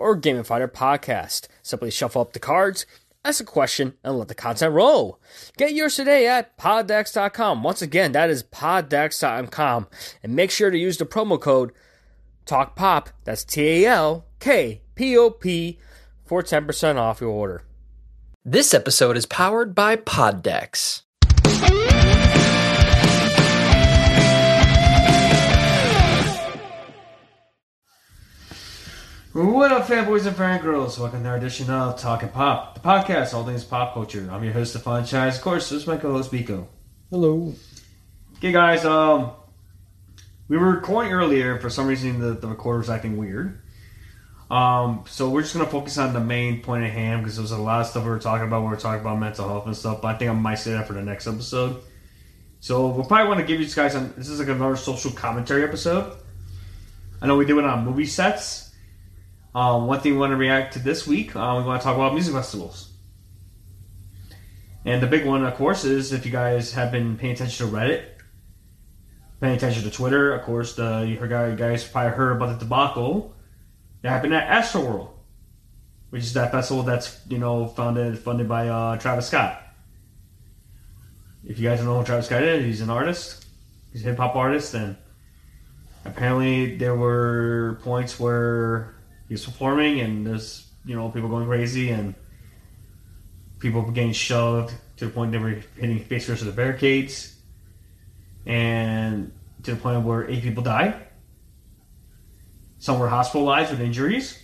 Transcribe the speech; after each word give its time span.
or 0.00 0.18
gamify 0.18 0.58
their 0.58 0.68
podcast. 0.68 1.46
Simply 1.62 1.90
shuffle 1.90 2.22
up 2.22 2.32
the 2.32 2.38
cards, 2.38 2.86
ask 3.24 3.40
a 3.40 3.44
question, 3.44 3.94
and 4.02 4.18
let 4.18 4.28
the 4.28 4.34
content 4.34 4.72
roll. 4.72 5.20
Get 5.56 5.74
yours 5.74 5.96
today 5.96 6.26
at 6.26 6.56
poddecks.com. 6.56 7.62
Once 7.62 7.82
again, 7.82 8.12
that 8.12 8.30
is 8.30 8.42
poddecks.com. 8.42 9.86
And 10.22 10.34
make 10.34 10.50
sure 10.50 10.70
to 10.70 10.78
use 10.78 10.96
the 10.96 11.06
promo 11.06 11.40
code 11.40 11.72
TALKPOP, 12.46 13.08
that's 13.24 13.44
T 13.44 13.84
A 13.84 13.86
L 13.86 14.26
K 14.40 14.80
P 14.94 15.16
O 15.16 15.30
P, 15.30 15.78
for 16.24 16.42
10% 16.42 16.96
off 16.96 17.20
your 17.20 17.30
order. 17.30 17.62
This 18.44 18.72
episode 18.72 19.16
is 19.18 19.26
powered 19.26 19.74
by 19.74 19.96
Poddecks. 19.96 21.02
What 29.32 29.70
up, 29.70 29.86
fanboys 29.86 30.26
and 30.26 30.34
fangirls? 30.34 30.98
Welcome 30.98 31.22
to 31.22 31.28
our 31.28 31.36
edition 31.36 31.70
of 31.70 32.00
Talking 32.00 32.30
Pop, 32.30 32.74
the 32.74 32.80
podcast, 32.80 33.32
all 33.32 33.44
things 33.44 33.62
pop 33.62 33.94
culture. 33.94 34.28
I'm 34.28 34.42
your 34.42 34.52
host, 34.52 34.72
Stefan 34.72 35.04
Chines. 35.04 35.36
Of 35.36 35.42
course, 35.42 35.70
this 35.70 35.82
is 35.82 35.86
my 35.86 35.98
co-host, 35.98 36.32
Biko. 36.32 36.66
Hello. 37.10 37.54
Okay, 38.38 38.50
guys, 38.50 38.84
um, 38.84 39.30
we 40.48 40.58
were 40.58 40.72
recording 40.72 41.12
earlier. 41.12 41.60
For 41.60 41.70
some 41.70 41.86
reason, 41.86 42.18
the, 42.18 42.32
the 42.32 42.48
recorder 42.48 42.78
was 42.80 42.90
acting 42.90 43.18
weird. 43.18 43.62
Um, 44.50 45.04
so 45.06 45.30
we're 45.30 45.42
just 45.42 45.54
gonna 45.54 45.70
focus 45.70 45.96
on 45.96 46.12
the 46.12 46.18
main 46.18 46.60
point 46.60 46.82
at 46.82 46.90
hand 46.90 47.22
because 47.22 47.36
there's 47.36 47.52
a 47.52 47.56
lot 47.56 47.82
of 47.82 47.86
stuff 47.86 48.02
we 48.02 48.10
were 48.10 48.18
talking 48.18 48.48
about. 48.48 48.62
We 48.62 48.70
were 48.70 48.76
talking 48.76 49.00
about 49.00 49.20
mental 49.20 49.46
health 49.46 49.66
and 49.66 49.76
stuff, 49.76 50.02
but 50.02 50.08
I 50.08 50.18
think 50.18 50.28
I 50.28 50.34
might 50.34 50.56
say 50.56 50.72
that 50.72 50.88
for 50.88 50.94
the 50.94 51.02
next 51.02 51.28
episode. 51.28 51.80
So 52.58 52.88
we'll 52.88 53.04
probably 53.04 53.28
want 53.28 53.38
to 53.38 53.46
give 53.46 53.60
you 53.60 53.72
guys 53.72 53.92
some. 53.92 54.12
This 54.16 54.28
is 54.28 54.40
like 54.40 54.48
another 54.48 54.74
social 54.74 55.12
commentary 55.12 55.62
episode. 55.62 56.16
I 57.22 57.28
know 57.28 57.36
we 57.36 57.44
did 57.44 57.56
it 57.56 57.62
on 57.62 57.84
movie 57.84 58.06
sets. 58.06 58.69
Um, 59.54 59.86
one 59.86 60.00
thing 60.00 60.12
we 60.12 60.18
want 60.18 60.30
to 60.30 60.36
react 60.36 60.74
to 60.74 60.78
this 60.78 61.06
week, 61.06 61.34
uh, 61.34 61.54
we 61.58 61.64
want 61.64 61.80
to 61.80 61.84
talk 61.84 61.96
about 61.96 62.14
music 62.14 62.34
festivals. 62.34 62.90
And 64.84 65.02
the 65.02 65.06
big 65.06 65.26
one, 65.26 65.44
of 65.44 65.54
course, 65.54 65.84
is 65.84 66.12
if 66.12 66.24
you 66.24 66.32
guys 66.32 66.72
have 66.72 66.92
been 66.92 67.16
paying 67.16 67.34
attention 67.34 67.66
to 67.66 67.72
Reddit, 67.72 68.04
paying 69.40 69.56
attention 69.56 69.82
to 69.82 69.90
Twitter, 69.90 70.32
of 70.32 70.42
course, 70.42 70.74
the 70.74 71.00
you 71.00 71.16
guys 71.56 71.86
probably 71.86 72.12
heard 72.12 72.32
about 72.32 72.58
the 72.58 72.64
debacle 72.64 73.34
that 74.02 74.10
happened 74.10 74.34
at 74.34 74.48
Astroworld, 74.48 75.10
which 76.10 76.22
is 76.22 76.32
that 76.34 76.52
festival 76.52 76.82
that's 76.82 77.20
you 77.28 77.38
know 77.38 77.66
founded 77.66 78.18
funded 78.18 78.48
by 78.48 78.68
uh, 78.68 78.96
Travis 78.96 79.26
Scott. 79.26 79.60
If 81.44 81.58
you 81.58 81.68
guys 81.68 81.78
don't 81.78 81.88
know 81.88 81.98
who 81.98 82.04
Travis 82.04 82.26
Scott 82.26 82.42
is, 82.42 82.64
he's 82.64 82.80
an 82.80 82.90
artist, 82.90 83.46
he's 83.92 84.02
a 84.02 84.04
hip 84.04 84.16
hop 84.16 84.36
artist, 84.36 84.72
and 84.74 84.96
apparently 86.04 86.76
there 86.76 86.94
were 86.94 87.80
points 87.82 88.18
where 88.18 88.94
he 89.30 89.34
was 89.34 89.44
performing 89.44 90.00
and 90.00 90.26
there's 90.26 90.66
you 90.84 90.96
know 90.96 91.08
people 91.08 91.28
going 91.28 91.46
crazy 91.46 91.90
and 91.90 92.16
people 93.60 93.80
getting 93.92 94.12
shoved 94.12 94.74
to 94.96 95.04
the 95.04 95.10
point 95.12 95.30
they 95.30 95.38
were 95.38 95.62
hitting 95.76 96.00
face 96.00 96.26
first 96.26 96.40
of 96.42 96.48
the 96.48 96.52
barricades 96.52 97.36
and 98.44 99.30
to 99.62 99.76
the 99.76 99.80
point 99.80 100.04
where 100.04 100.28
eight 100.28 100.42
people 100.42 100.64
died. 100.64 101.06
Some 102.80 102.98
were 102.98 103.08
hospitalized 103.08 103.70
with 103.70 103.80
injuries. 103.80 104.42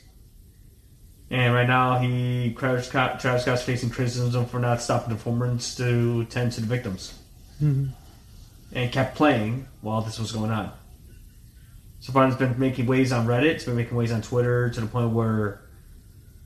And 1.31 1.53
right 1.53 1.66
now, 1.66 1.99
he 1.99 2.55
Travis, 2.56 2.87
Scott, 2.87 3.19
Travis 3.19 3.43
Scott's 3.43 3.62
facing 3.62 3.91
criticism 3.91 4.47
for 4.47 4.60
not 4.60 4.81
stopping 4.81 5.09
the 5.09 5.16
performance 5.16 5.75
to 5.78 6.25
tend 6.27 6.53
to 6.53 6.60
the 6.60 6.69
victims, 6.69 7.19
mm-hmm. 7.60 7.87
and 8.72 8.93
kept 8.93 9.16
playing 9.16 9.66
while 9.81 10.03
this 10.03 10.21
was 10.21 10.31
going 10.31 10.53
on. 10.53 10.71
So 12.01 12.12
far, 12.12 12.27
it's 12.27 12.37
been 12.37 12.59
making 12.59 12.87
waves 12.87 13.12
on 13.12 13.27
Reddit. 13.27 13.47
It's 13.47 13.65
been 13.65 13.77
making 13.77 13.97
waves 13.97 14.12
on 14.12 14.23
Twitter 14.23 14.71
to 14.71 14.81
the 14.81 14.87
point 14.87 15.11
where, 15.12 15.62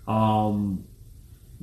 um, 0.06 0.84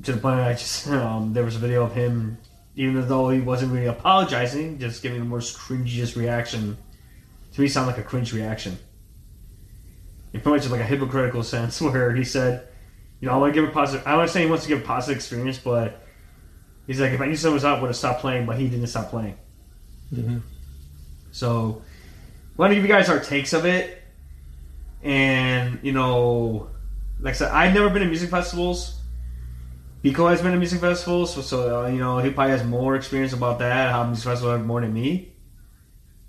to 0.02 0.12
the 0.12 0.20
point 0.20 0.36
where 0.36 0.44
I 0.44 0.52
just 0.52 0.86
um, 0.88 1.32
there 1.32 1.44
was 1.44 1.56
a 1.56 1.58
video 1.58 1.84
of 1.84 1.94
him, 1.94 2.38
even 2.76 3.08
though 3.08 3.30
he 3.30 3.40
wasn't 3.40 3.72
really 3.72 3.86
apologizing, 3.86 4.78
just 4.78 5.02
giving 5.02 5.18
the 5.18 5.24
most 5.24 5.56
cringiest 5.56 6.16
reaction. 6.16 6.76
To 7.54 7.60
me, 7.60 7.66
it 7.66 7.70
sounded 7.70 7.92
like 7.92 8.00
a 8.00 8.06
cringe 8.06 8.32
reaction. 8.32 8.78
In 10.32 10.40
pretty 10.42 10.58
much 10.58 10.70
like 10.70 10.80
a 10.80 10.84
hypocritical 10.84 11.42
sense, 11.54 11.80
where 11.80 12.14
he 12.14 12.24
said, 12.24 12.68
"You 13.20 13.28
know, 13.28 13.34
I 13.34 13.38
want 13.38 13.54
to 13.54 13.60
give 13.60 13.68
a 13.68 13.72
positive. 13.72 14.06
I 14.06 14.16
want 14.16 14.28
to 14.28 14.32
say 14.32 14.42
he 14.42 14.46
wants 14.46 14.64
to 14.64 14.68
give 14.68 14.80
a 14.82 14.84
positive 14.84 15.16
experience, 15.16 15.58
but 15.58 16.06
he's 16.86 17.00
like, 17.00 17.12
if 17.12 17.20
I 17.20 17.26
knew 17.26 17.36
someone 17.36 17.54
was 17.54 17.64
out, 17.64 17.80
would 17.80 17.88
have 17.88 17.96
stopped 17.96 18.20
playing, 18.20 18.44
but 18.44 18.58
he 18.58 18.68
didn't 18.68 18.86
stop 18.88 19.08
playing." 19.10 19.36
So, 21.32 21.82
want 22.58 22.72
to 22.72 22.74
give 22.74 22.84
you 22.84 22.88
guys 22.88 23.08
our 23.08 23.20
takes 23.20 23.52
of 23.52 23.64
it, 23.64 24.02
and 25.02 25.78
you 25.82 25.92
know, 25.92 26.68
like 27.20 27.34
I 27.34 27.36
said, 27.36 27.50
I've 27.52 27.72
never 27.72 27.88
been 27.88 28.02
to 28.02 28.08
music 28.08 28.30
festivals. 28.30 29.00
Biko 30.04 30.30
has 30.30 30.42
been 30.42 30.52
to 30.52 30.58
music 30.58 30.80
festivals, 30.80 31.34
so, 31.34 31.40
so 31.40 31.84
uh, 31.84 31.88
you 31.88 31.98
know 31.98 32.18
he 32.18 32.30
probably 32.30 32.52
has 32.52 32.64
more 32.64 32.96
experience 32.96 33.32
about 33.32 33.58
that. 33.60 33.90
How 33.90 34.04
music 34.04 34.24
festivals 34.24 34.58
have 34.58 34.66
more 34.66 34.80
than 34.80 34.92
me. 34.92 35.32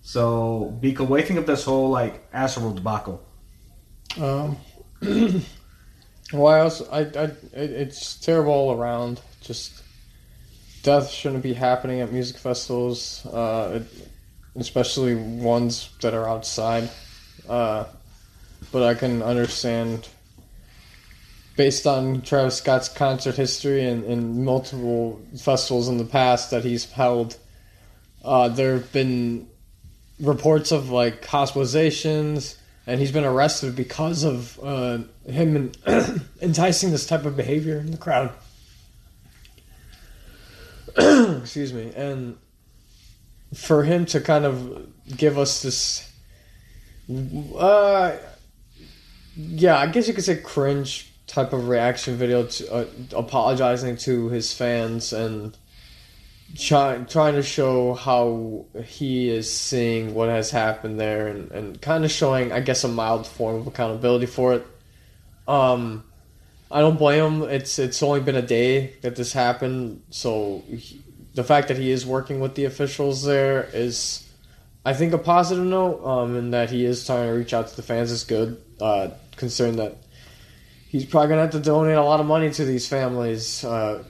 So, 0.02 0.78
Biko, 0.82 1.02
what 1.02 1.18
do 1.18 1.22
you 1.22 1.28
think 1.28 1.40
of 1.40 1.46
this 1.46 1.66
whole 1.66 1.90
like 1.90 2.32
Astroworld 2.32 2.76
debacle? 2.76 3.22
Um, 4.18 4.58
well, 6.34 6.48
I 6.48 6.60
also, 6.62 6.90
I, 6.90 7.00
I, 7.00 7.24
it, 7.24 7.38
it's 7.54 8.16
terrible 8.16 8.52
all 8.52 8.74
around. 8.74 9.22
Just 9.42 9.84
death 10.84 11.10
shouldn't 11.10 11.44
be 11.44 11.54
happening 11.54 12.02
at 12.02 12.12
music 12.12 12.38
festivals, 12.38 13.26
uh, 13.28 13.82
it, 13.82 14.09
especially 14.56 15.16
ones 15.16 15.90
that 16.02 16.14
are 16.14 16.28
outside. 16.28 16.90
Uh, 17.48 17.86
but 18.72 18.84
I 18.84 18.94
can 18.94 19.22
understand, 19.22 20.08
based 21.56 21.88
on 21.88 22.22
Travis 22.22 22.58
Scott's 22.58 22.90
concert 22.90 23.36
history 23.36 23.86
and, 23.86 24.04
and 24.04 24.46
multiple 24.46 25.22
festivals 25.38 25.88
in 25.88 25.98
the 25.98 26.06
past 26.06 26.52
that 26.52 26.64
he's 26.64 26.86
held, 26.92 27.38
uh, 28.24 28.50
there 28.50 28.74
have 28.74 28.92
been 28.92 29.48
reports 30.20 30.72
of 30.72 30.90
like 30.90 31.26
hospitalizations 31.26 32.58
and 32.86 33.00
he's 33.00 33.12
been 33.12 33.24
arrested 33.24 33.76
because 33.76 34.24
of 34.24 34.60
uh, 34.64 34.98
him 35.26 35.72
enticing 36.42 36.92
this 36.92 37.06
type 37.06 37.26
of 37.26 37.38
behavior 37.38 37.78
in 37.78 37.92
the 37.92 37.98
crowd. 37.98 38.32
Excuse 40.98 41.72
me, 41.72 41.94
and 41.96 42.36
for 43.54 43.84
him 43.84 44.06
to 44.08 44.22
kind 44.22 44.46
of 44.46 44.88
give 45.16 45.38
us 45.38 45.62
this, 45.62 46.12
uh, 47.58 48.18
yeah, 49.36 49.78
I 49.78 49.88
guess 49.88 50.08
you 50.08 50.14
could 50.14 50.24
say 50.24 50.38
cringe 50.38 51.12
type 51.28 51.54
of 51.54 51.68
reaction 51.68 52.16
video 52.16 52.46
to 52.46 52.74
uh, 52.74 52.86
apologizing 53.16 53.98
to 53.98 54.30
his 54.30 54.52
fans 54.54 55.14
and 55.14 55.56
trying 56.58 57.06
trying 57.06 57.36
to 57.36 57.44
show 57.44 57.94
how 57.94 58.66
he 58.84 59.30
is 59.30 59.52
seeing 59.52 60.16
what 60.16 60.30
has 60.30 60.50
happened 60.50 61.00
there 61.00 61.28
and, 61.28 61.52
and 61.52 61.80
kind 61.80 62.04
of 62.04 62.10
showing 62.10 62.52
I 62.52 62.60
guess 62.60 62.84
a 62.84 62.88
mild 62.88 63.28
form 63.28 63.58
of 63.58 63.68
accountability 63.68 64.26
for 64.26 64.54
it. 64.56 64.68
Um 65.48 66.04
I 66.72 66.82
don't 66.82 66.98
blame 66.98 67.42
him. 67.42 67.50
It's 67.50 67.80
it's 67.80 68.02
only 68.04 68.22
been 68.22 68.36
a 68.36 68.42
day 68.42 68.96
that 69.02 69.16
this 69.16 69.34
happened, 69.34 70.04
so 70.12 70.64
he, 70.68 71.02
the 71.36 71.44
fact 71.44 71.68
that 71.68 71.78
he 71.78 71.92
is 71.92 72.06
working 72.06 72.40
with 72.40 72.56
the 72.56 72.66
officials 72.66 73.24
there 73.24 73.70
is 73.74 74.28
I 74.86 74.94
think 74.94 75.14
a 75.14 75.18
positive 75.18 75.66
note 75.66 76.04
um 76.06 76.36
and 76.36 76.54
that 76.54 76.70
he 76.70 76.86
is 76.86 77.06
trying 77.06 77.28
to 77.28 77.34
reach 77.34 77.54
out 77.54 77.68
to 77.68 77.76
the 77.76 77.84
fans 77.84 78.12
is 78.12 78.24
good 78.24 78.62
uh 78.82 79.10
considering 79.36 79.78
that 79.78 79.98
he's 80.88 81.06
probably 81.06 81.30
going 81.30 81.38
to 81.38 81.44
have 81.44 81.52
to 81.52 81.60
donate 81.60 81.98
a 81.98 82.04
lot 82.04 82.20
of 82.20 82.26
money 82.26 82.50
to 82.52 82.66
these 82.66 82.88
families 82.88 83.64
uh 83.64 84.04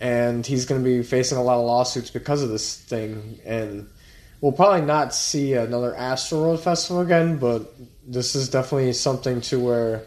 and 0.00 0.46
he's 0.46 0.66
going 0.66 0.82
to 0.82 0.84
be 0.84 1.02
facing 1.02 1.38
a 1.38 1.42
lot 1.42 1.58
of 1.58 1.64
lawsuits 1.64 2.10
because 2.10 2.42
of 2.42 2.50
this 2.50 2.76
thing. 2.76 3.40
And 3.44 3.88
we'll 4.40 4.52
probably 4.52 4.82
not 4.82 5.14
see 5.14 5.54
another 5.54 5.94
Astroworld 5.98 6.60
festival 6.60 7.02
again, 7.02 7.38
but 7.38 7.72
this 8.06 8.34
is 8.34 8.48
definitely 8.48 8.92
something 8.92 9.40
to 9.42 9.58
where 9.58 10.04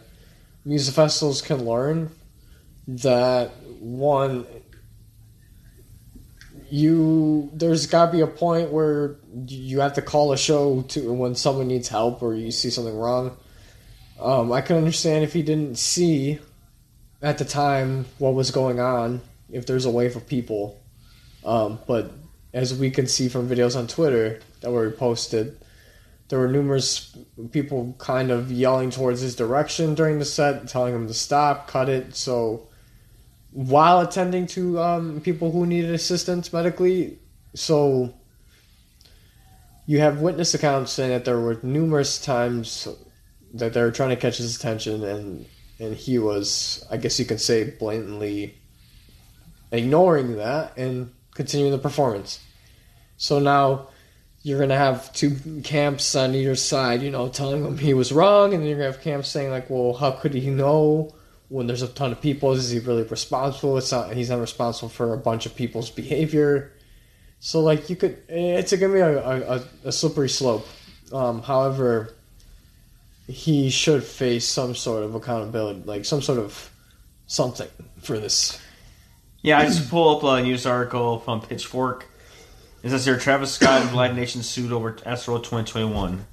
music 0.63 0.95
festivals 0.95 1.41
can 1.41 1.65
learn 1.65 2.09
that 2.87 3.51
one 3.79 4.45
you 6.71 7.49
there's 7.53 7.87
got 7.87 8.07
to 8.07 8.11
be 8.11 8.21
a 8.21 8.27
point 8.27 8.71
where 8.71 9.17
you 9.47 9.81
have 9.81 9.93
to 9.93 10.01
call 10.01 10.31
a 10.31 10.37
show 10.37 10.81
to 10.83 11.11
when 11.11 11.35
someone 11.35 11.67
needs 11.67 11.89
help 11.89 12.23
or 12.23 12.33
you 12.33 12.51
see 12.51 12.69
something 12.69 12.95
wrong. 12.95 13.37
Um, 14.19 14.51
I 14.51 14.61
can 14.61 14.77
understand 14.77 15.23
if 15.23 15.33
he 15.33 15.41
didn't 15.41 15.77
see 15.77 16.39
at 17.21 17.37
the 17.37 17.45
time 17.45 18.05
what 18.19 18.33
was 18.33 18.51
going 18.51 18.79
on, 18.79 19.21
if 19.51 19.65
there's 19.65 19.85
a 19.85 19.89
way 19.89 20.09
for 20.09 20.19
people. 20.19 20.79
Um, 21.43 21.79
but 21.87 22.11
as 22.53 22.73
we 22.73 22.91
can 22.91 23.07
see 23.07 23.29
from 23.29 23.49
videos 23.49 23.75
on 23.75 23.87
Twitter 23.87 24.39
that 24.61 24.71
were 24.71 24.91
posted, 24.91 25.57
there 26.29 26.39
were 26.39 26.47
numerous 26.47 27.17
people 27.51 27.95
kind 27.97 28.31
of 28.31 28.51
yelling 28.51 28.91
towards 28.91 29.19
his 29.19 29.35
direction 29.35 29.95
during 29.95 30.19
the 30.19 30.25
set, 30.25 30.67
telling 30.67 30.95
him 30.95 31.07
to 31.07 31.13
stop, 31.13 31.67
cut 31.67 31.89
it. 31.89 32.15
So 32.15 32.69
while 33.51 33.99
attending 34.01 34.47
to 34.47 34.79
um, 34.79 35.21
people 35.21 35.51
who 35.51 35.65
needed 35.65 35.93
assistance 35.93 36.51
medically, 36.53 37.19
so 37.53 38.13
you 39.85 39.99
have 39.99 40.21
witness 40.21 40.53
accounts 40.53 40.91
saying 40.91 41.09
that 41.09 41.25
there 41.25 41.39
were 41.39 41.59
numerous 41.63 42.23
times 42.23 42.87
that 43.53 43.73
they 43.73 43.81
were 43.81 43.91
trying 43.91 44.09
to 44.09 44.15
catch 44.15 44.37
his 44.37 44.55
attention 44.55 45.03
and 45.03 45.45
and 45.77 45.95
he 45.95 46.17
was 46.17 46.85
i 46.89 46.95
guess 46.95 47.19
you 47.19 47.25
could 47.25 47.41
say 47.41 47.65
blatantly 47.65 48.55
ignoring 49.71 50.37
that 50.37 50.77
and 50.77 51.11
continuing 51.33 51.71
the 51.71 51.77
performance. 51.77 52.39
So 53.17 53.39
now 53.39 53.89
you're 54.43 54.59
gonna 54.59 54.77
have 54.77 55.13
two 55.13 55.37
camps 55.63 56.15
on 56.15 56.33
either 56.33 56.55
side 56.55 57.03
you 57.03 57.11
know 57.11 57.29
telling 57.29 57.63
him 57.63 57.77
he 57.77 57.93
was 57.93 58.11
wrong 58.11 58.53
and 58.53 58.63
then 58.63 58.69
you're 58.69 58.77
gonna 58.79 58.91
have 58.91 59.01
camps 59.01 59.29
saying 59.29 59.51
like 59.51 59.69
well 59.69 59.93
how 59.93 60.09
could 60.09 60.33
he 60.33 60.49
know 60.49 61.13
when 61.51 61.67
there's 61.67 61.81
a 61.81 61.87
ton 61.87 62.11
of 62.11 62.21
people 62.21 62.53
is 62.53 62.69
he 62.69 62.79
really 62.79 63.03
responsible 63.03 63.77
it's 63.77 63.91
not 63.91 64.13
he's 64.13 64.29
not 64.29 64.39
responsible 64.39 64.89
for 64.89 65.13
a 65.13 65.17
bunch 65.17 65.45
of 65.45 65.55
people's 65.55 65.89
behavior 65.89 66.71
so 67.39 67.59
like 67.59 67.89
you 67.89 67.95
could 67.95 68.17
it's 68.29 68.73
gonna 68.73 68.93
be 68.93 68.99
a, 68.99 69.19
a, 69.19 69.63
a 69.85 69.91
slippery 69.91 70.29
slope 70.29 70.67
um, 71.11 71.41
however 71.41 72.13
he 73.31 73.69
should 73.69 74.03
face 74.03 74.47
some 74.47 74.75
sort 74.75 75.03
of 75.03 75.15
accountability, 75.15 75.83
like 75.85 76.05
some 76.05 76.21
sort 76.21 76.39
of 76.39 76.69
something 77.27 77.69
for 78.01 78.19
this. 78.19 78.59
Yeah, 79.41 79.59
I 79.59 79.65
just 79.65 79.89
pull 79.89 80.17
up 80.17 80.23
a 80.23 80.43
news 80.43 80.65
article 80.65 81.19
from 81.19 81.41
Pitchfork. 81.41 82.07
It 82.83 82.89
says 82.89 83.05
here 83.05 83.17
Travis 83.17 83.53
Scott 83.53 83.81
and 83.81 83.95
Live 83.95 84.15
Nation 84.15 84.43
sued 84.43 84.71
over 84.71 84.93
Astroworld 84.93 85.43
2021. 85.43 86.25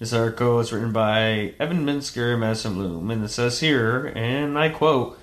This 0.00 0.14
article 0.14 0.60
is 0.60 0.72
written 0.72 0.92
by 0.92 1.52
Evan 1.60 1.84
Minsker 1.84 2.32
and 2.32 2.40
Madison 2.40 2.72
Bloom, 2.72 3.10
and 3.10 3.22
it 3.22 3.28
says 3.28 3.60
here, 3.60 4.06
and 4.16 4.58
I 4.58 4.70
quote, 4.70 5.18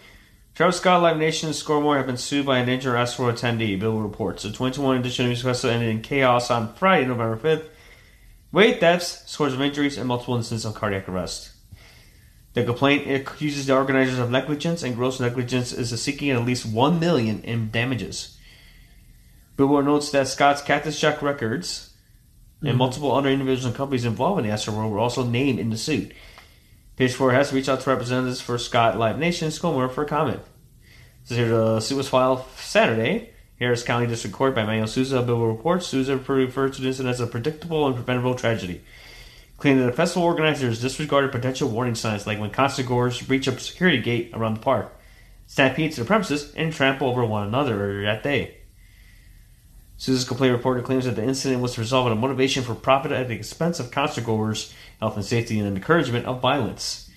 Travis 0.54 0.78
Scott, 0.78 1.02
Live 1.02 1.18
Nation, 1.18 1.50
Scoremore 1.50 1.98
have 1.98 2.06
been 2.06 2.16
sued 2.16 2.46
by 2.46 2.60
an 2.60 2.68
Nature 2.68 2.94
Astroworld 2.94 3.40
attendee, 3.40 3.80
Bill 3.80 3.98
reports. 3.98 4.44
The 4.44 4.50
2021 4.50 4.98
edition 5.00 5.26
of 5.26 5.30
Music 5.30 5.46
Festival 5.46 5.74
ended 5.74 5.90
in 5.90 6.04
chaos 6.04 6.52
on 6.52 6.76
Friday, 6.76 7.08
November 7.08 7.38
5th, 7.38 7.70
Weight 8.52 8.80
deaths, 8.80 9.24
scores 9.26 9.56
of 9.56 9.62
injuries, 9.62 9.98
and 9.98 10.08
multiple 10.08 10.36
incidents 10.36 10.64
of 10.64 10.76
cardiac 10.76 11.10
arrest. 11.10 11.54
The 12.54 12.64
complaint 12.64 13.10
accuses 13.10 13.66
the 13.66 13.76
organizers 13.76 14.20
of 14.20 14.30
negligence 14.30 14.84
and 14.84 14.96
gross 14.96 15.20
negligence 15.20 15.74
is 15.74 16.00
seeking 16.00 16.30
at 16.30 16.46
least 16.46 16.68
one 16.68 17.00
million 17.00 17.42
in 17.42 17.72
damages. 17.72 18.38
Billboard 19.56 19.86
notes 19.86 20.12
that 20.12 20.28
Scott's 20.28 20.62
Cactus 20.62 21.00
Jack 21.00 21.24
Records 21.24 21.87
and 22.62 22.70
mm-hmm. 22.70 22.78
multiple 22.78 23.12
other 23.12 23.30
individuals 23.30 23.66
and 23.66 23.76
companies 23.76 24.06
involved 24.06 24.40
in 24.40 24.48
the 24.48 24.54
Astroworld 24.54 24.90
were 24.90 25.00
also 25.00 25.24
named 25.24 25.60
in 25.60 25.70
the 25.70 25.78
suit. 25.78 26.12
Pitchfork 26.96 27.34
has 27.34 27.54
reached 27.54 27.70
out 27.70 27.82
to 27.82 27.90
representatives 27.90 28.42
for 28.42 28.58
Scott 28.58 28.98
Live 28.98 29.20
Nation 29.20 29.46
and 29.46 29.54
Scoremore 29.54 29.92
for 29.92 30.06
comment. 30.06 30.42
So 31.26 31.36
the 31.36 31.80
suit 31.80 31.98
was 31.98 32.10
filed 32.10 32.46
Saturday 32.56 33.32
Harris 33.60 33.84
County 33.84 34.08
District 34.08 34.36
Court 34.36 34.54
by 34.54 34.66
Manuel 34.66 34.88
Souza. 34.88 35.22
Bill 35.22 35.46
reports 35.46 35.88
Souza 35.88 36.18
referred 36.18 36.74
to 36.74 36.82
the 36.82 36.88
incident 36.88 37.14
as 37.14 37.20
a 37.20 37.28
predictable 37.28 37.86
and 37.88 37.96
preventable 37.96 38.36
tragedy, 38.36 38.82
claiming 39.58 39.84
that 39.84 39.92
the 39.92 39.98
festival 39.98 40.28
organizers 40.28 40.82
disregarded 40.82 41.32
potential 41.32 41.70
warning 41.70 41.96
signs 41.96 42.28
like 42.28 42.40
when 42.40 42.52
concert 42.52 42.86
goers 42.86 43.22
breach 43.22 43.48
a 43.48 43.60
security 43.60 44.00
gate 44.00 44.32
around 44.34 44.56
the 44.56 44.60
park, 44.60 44.96
stampede 45.48 45.92
to 45.94 46.02
the 46.02 46.06
premises, 46.06 46.54
and 46.56 46.72
trample 46.72 47.10
over 47.10 47.26
one 47.26 47.48
another 47.48 47.82
earlier 47.82 48.04
that 48.04 48.24
day. 48.24 48.57
Souza's 49.98 50.26
complaint 50.26 50.56
report 50.56 50.84
claims 50.86 51.06
that 51.06 51.16
the 51.16 51.24
incident 51.24 51.62
was 51.62 51.76
the 51.76 51.82
result 51.82 52.12
a 52.12 52.16
motivation 52.16 52.64
for 52.64 52.76
profit 52.76 53.12
at 53.12 53.28
the 53.28 53.34
expense 53.34 53.80
of 53.80 53.90
concert 53.90 54.26
goers' 54.26 54.74
health 55.00 55.16
and 55.16 55.26
safety 55.26 55.58
and 55.58 55.68
an 55.68 55.76
encouragement 55.76 56.28
of 56.28 56.40
violence, 56.40 57.10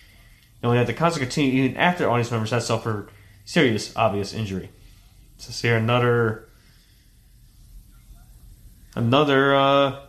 knowing 0.63 0.79
that 0.79 0.87
the 0.87 0.95
concert 0.95 1.21
continued 1.21 1.55
even 1.55 1.77
after 1.77 2.09
audience 2.09 2.31
members 2.31 2.51
had 2.51 2.63
suffered 2.63 3.11
serious, 3.45 3.95
obvious 3.97 4.33
injury. 4.33 4.71
To 5.41 5.53
see 5.53 5.69
another 5.69 6.49
another 8.95 9.55
uh, 9.55 10.01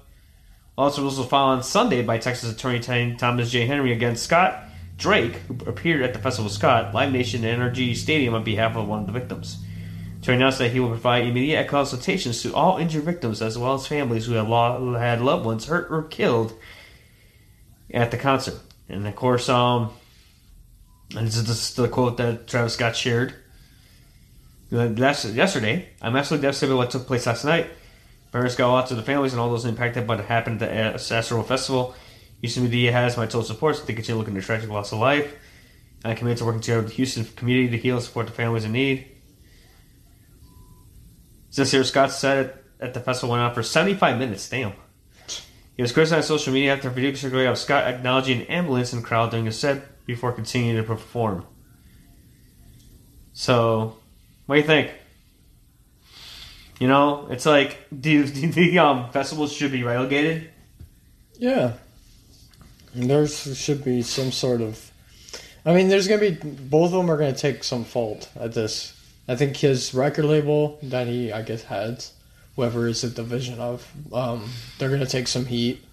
lawsuit 0.77 1.06
was 1.06 1.17
filed 1.17 1.33
on 1.33 1.63
Sunday 1.63 2.01
by 2.01 2.17
Texas 2.17 2.51
Attorney 2.53 2.79
Thomas 3.15 3.51
J. 3.51 3.65
Henry 3.65 3.91
against 3.91 4.24
Scott 4.24 4.63
Drake, 4.97 5.35
who 5.47 5.57
appeared 5.65 6.03
at 6.03 6.13
the 6.13 6.19
festival 6.19 6.50
Scott, 6.50 6.94
Live 6.94 7.12
Nation, 7.12 7.41
NRG 7.41 7.95
Stadium 7.95 8.33
on 8.33 8.44
behalf 8.44 8.75
of 8.77 8.88
one 8.88 9.00
of 9.00 9.07
the 9.07 9.12
victims. 9.12 9.57
Attorney 10.21 10.38
announced 10.38 10.59
that 10.59 10.69
he 10.69 10.79
will 10.79 10.89
provide 10.89 11.25
immediate 11.25 11.68
consultations 11.68 12.44
to 12.44 12.53
all 12.53 12.77
injured 12.77 13.03
victims 13.03 13.41
as 13.41 13.57
well 13.57 13.73
as 13.73 13.88
families 13.88 14.27
who 14.27 14.33
have 14.33 14.47
had 15.00 15.19
loved 15.19 15.45
ones 15.45 15.65
hurt 15.65 15.91
or 15.91 16.03
killed 16.03 16.53
at 17.91 18.12
the 18.12 18.18
concert. 18.18 18.59
And 18.88 19.07
of 19.07 19.15
course, 19.15 19.50
um, 19.50 19.89
and 21.18 21.25
this 21.25 21.38
is 21.38 21.73
the 21.73 21.88
quote 21.88 22.18
that 22.18 22.47
Travis 22.47 22.75
Scott 22.75 22.95
shared 22.95 23.33
yesterday. 24.69 25.89
I'm 26.03 26.15
absolutely 26.15 26.44
devastated 26.45 26.71
by 26.71 26.77
what 26.77 26.91
took 26.91 27.07
place 27.07 27.25
last 27.25 27.44
night. 27.44 27.67
Prayers 28.31 28.56
go 28.56 28.75
out 28.75 28.88
to 28.88 28.95
the 28.95 29.01
families 29.01 29.33
and 29.33 29.41
all 29.41 29.50
those 29.50 29.65
impacted 29.65 30.06
by 30.06 30.17
what 30.17 30.25
happened 30.25 30.62
at 30.62 30.94
the 30.94 31.00
Astroworld 31.00 31.47
Festival. 31.47 31.95
Houston 32.41 32.63
Media 32.63 32.91
has 32.91 33.17
my 33.17 33.25
total 33.25 33.44
support 33.44 33.75
so 33.75 33.85
they 33.85 33.94
continue 33.94 34.19
looking 34.19 34.35
at 34.38 34.41
the 34.41 34.45
tragic 34.45 34.69
loss 34.69 34.91
of 34.91 35.00
life. 35.00 35.33
I 36.06 36.13
commit 36.13 36.38
to 36.38 36.45
working 36.45 36.62
together 36.62 36.81
with 36.81 36.91
the 36.91 36.95
Houston 36.97 37.25
community 37.25 37.71
to 37.71 37.77
heal 37.77 37.95
and 37.95 38.03
support 38.06 38.27
the 38.27 38.33
families 38.33 38.65
in 38.65 38.71
need. 38.71 39.07
This 41.53 41.71
here, 41.71 41.83
Scott 41.83 42.12
said 42.12 42.57
at 42.80 42.94
the 42.94 43.00
festival 43.00 43.31
went 43.31 43.44
on 43.44 43.53
for 43.53 43.63
75 43.63 44.18
minutes. 44.18 44.48
Damn. 44.50 44.74
He 45.75 45.81
was 45.81 45.92
criticized 45.92 46.31
on 46.31 46.38
social 46.38 46.53
media 46.53 46.74
after 46.74 46.88
a 46.88 46.92
video 46.92 47.13
circulated 47.13 47.51
of 47.51 47.57
Scott 47.57 47.86
acknowledging 47.86 48.42
an 48.42 48.48
ambulance 48.48 48.94
the 48.94 49.01
crowd 49.01 49.31
during 49.31 49.48
a 49.48 49.51
set 49.51 50.06
before 50.06 50.31
continuing 50.31 50.77
to 50.77 50.83
perform. 50.83 51.45
So, 53.33 53.98
what 54.45 54.56
do 54.56 54.62
you 54.62 54.68
think? 54.68 54.92
You 56.80 56.88
know, 56.88 57.27
it's 57.30 57.45
like, 57.45 57.77
do, 57.98 58.25
think 58.51 58.77
um, 58.77 59.12
festivals 59.12 59.53
should 59.53 59.71
be 59.71 59.83
relegated? 59.83 60.50
Yeah. 61.38 61.74
And 62.94 63.09
there 63.09 63.27
should 63.27 63.83
be 63.83 64.01
some 64.01 64.31
sort 64.31 64.62
of. 64.62 64.92
I 65.65 65.74
mean, 65.74 65.89
there's 65.89 66.07
going 66.07 66.19
to 66.19 66.31
be. 66.31 66.50
Both 66.50 66.88
of 66.88 66.92
them 66.94 67.09
are 67.09 67.18
going 67.18 67.33
to 67.33 67.39
take 67.39 67.63
some 67.63 67.86
fault 67.86 68.30
at 68.36 68.53
this. 68.53 68.93
I 69.28 69.36
think 69.36 69.58
his 69.58 69.94
record 69.94 70.25
label 70.25 70.80
that 70.84 71.08
he, 71.08 71.32
I 71.32 71.42
guess, 71.42 71.63
has, 71.63 72.13
whoever 72.56 72.88
is 72.88 73.01
the 73.01 73.10
division 73.10 73.60
of, 73.60 73.90
um, 74.12 74.50
they're 74.78 74.98
to 74.98 75.06
take 75.06 75.28
some 75.28 75.46
heat. 75.46 75.84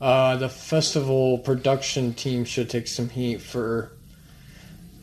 Uh, 0.00 0.36
the 0.36 0.48
festival 0.48 1.38
production 1.38 2.12
team 2.12 2.44
should 2.44 2.68
take 2.68 2.88
some 2.88 3.08
heat 3.08 3.40
for 3.40 3.92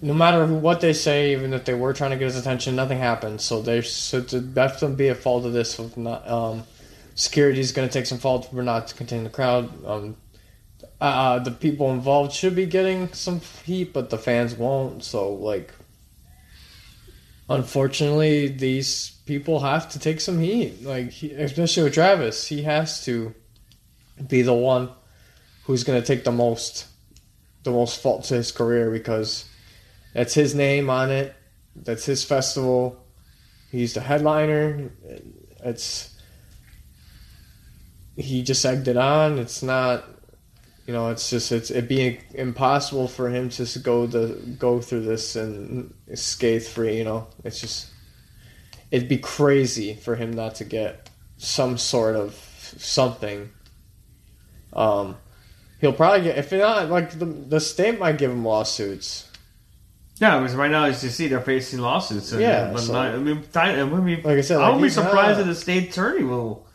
no 0.02 0.14
matter 0.14 0.46
what 0.46 0.82
they 0.82 0.94
say, 0.94 1.34
even 1.34 1.54
if 1.54 1.66
they 1.66 1.74
were 1.74 1.94
trying 1.94 2.12
to 2.12 2.18
get 2.18 2.26
his 2.26 2.38
attention, 2.38 2.76
nothing 2.76 2.98
happened. 2.98 3.40
So 3.40 3.62
they 3.62 3.82
so 3.82 4.22
to 4.22 4.42
have 4.56 4.80
to 4.80 4.88
be 4.88 5.10
a 5.10 5.16
fault 5.16 5.46
of 5.46 5.54
this. 5.54 5.78
Of 5.78 5.96
not, 5.96 6.28
um, 6.28 6.64
security 7.14 7.60
is 7.60 7.72
going 7.72 7.88
to 7.88 7.94
take 7.94 8.08
some 8.08 8.18
fault 8.18 8.50
for 8.52 8.64
not 8.64 8.96
containing 8.96 9.26
the 9.26 9.30
crowd. 9.30 9.70
Um, 9.86 10.16
uh, 11.00 11.40
the 11.40 11.52
people 11.52 11.92
involved 11.92 12.34
should 12.34 12.56
be 12.56 12.66
getting 12.66 13.12
some 13.14 13.42
heat, 13.64 13.94
but 13.94 14.10
the 14.10 14.18
fans 14.18 14.56
won't. 14.56 15.04
So 15.04 15.34
like, 15.34 15.72
unfortunately, 17.52 18.48
these 18.48 19.12
people 19.26 19.60
have 19.60 19.90
to 19.92 20.00
take 20.00 20.22
some 20.22 20.40
heat. 20.40 20.84
Like 20.84 21.12
he, 21.12 21.32
especially 21.32 21.84
with 21.84 21.94
Travis, 21.94 22.48
he 22.48 22.64
has 22.64 23.04
to 23.06 23.34
be 24.28 24.42
the 24.42 24.54
one 24.54 24.90
who's 25.66 25.84
going 25.84 26.02
to 26.02 26.06
take 26.06 26.24
the 26.24 26.32
most 26.32 26.88
the 27.64 27.72
most 27.72 28.02
fault 28.02 28.24
to 28.26 28.34
his 28.36 28.52
career 28.52 28.90
because 28.90 29.46
that's 30.14 30.34
his 30.34 30.56
name 30.56 30.90
on 30.90 31.12
it. 31.12 31.36
That's 31.76 32.06
his 32.06 32.24
festival. 32.24 33.06
He's 33.72 33.94
the 33.94 34.02
headliner. 34.02 34.92
It's 35.64 36.12
he 38.16 38.44
just 38.44 38.66
egged 38.66 38.88
it 38.88 38.98
on. 38.98 39.40
It's 39.40 39.64
not, 39.64 40.04
you 40.86 40.94
know, 40.94 41.10
it's 41.10 41.30
just 41.30 41.52
it's 41.52 41.72
it 41.72 41.88
being 41.88 42.20
impossible 42.34 43.08
for 43.08 43.30
him 43.30 43.50
to 43.50 43.80
go 43.80 44.08
the 44.08 44.40
go 44.58 44.82
through 44.82 45.02
this 45.02 45.36
and 45.36 45.94
scathe 46.16 46.66
free. 46.66 46.98
You 46.98 47.04
know, 47.04 47.28
it's 47.44 47.62
just 47.62 47.88
it'd 48.90 49.10
be 49.10 49.18
crazy 49.18 49.96
for 49.96 50.16
him 50.16 50.32
not 50.32 50.56
to 50.56 50.66
get 50.66 51.10
some 51.38 51.78
sort 51.78 52.16
of 52.16 52.34
something. 52.78 53.52
Um, 54.74 55.18
he'll 55.80 55.94
probably 55.94 56.24
get 56.24 56.38
if 56.38 56.52
not 56.52 56.90
like 56.90 57.18
the 57.18 57.26
the 57.26 57.60
state 57.60 58.00
might 58.00 58.18
give 58.18 58.32
him 58.32 58.46
lawsuits 58.46 59.28
yeah, 60.22 60.40
because 60.40 60.56
right 60.56 60.70
now, 60.70 60.86
as 60.86 61.04
you 61.04 61.10
see, 61.10 61.28
they're 61.28 61.42
facing 61.42 61.80
lawsuits. 61.80 62.32
And, 62.32 62.42
yeah, 62.42 62.72
but 62.72 62.82
so, 62.82 62.94
not, 62.94 63.08
I 63.08 63.18
mean, 63.18 63.44
I 63.56 63.82
like 63.82 64.38
I 64.38 64.42
said, 64.42 64.58
I 64.58 64.68
like 64.68 64.76
would 64.76 64.84
be 64.84 64.90
surprised 64.90 65.40
not, 65.40 65.42
if 65.42 65.46
the 65.48 65.56
state 65.56 65.90
attorney 65.90 66.24
will, 66.24 66.68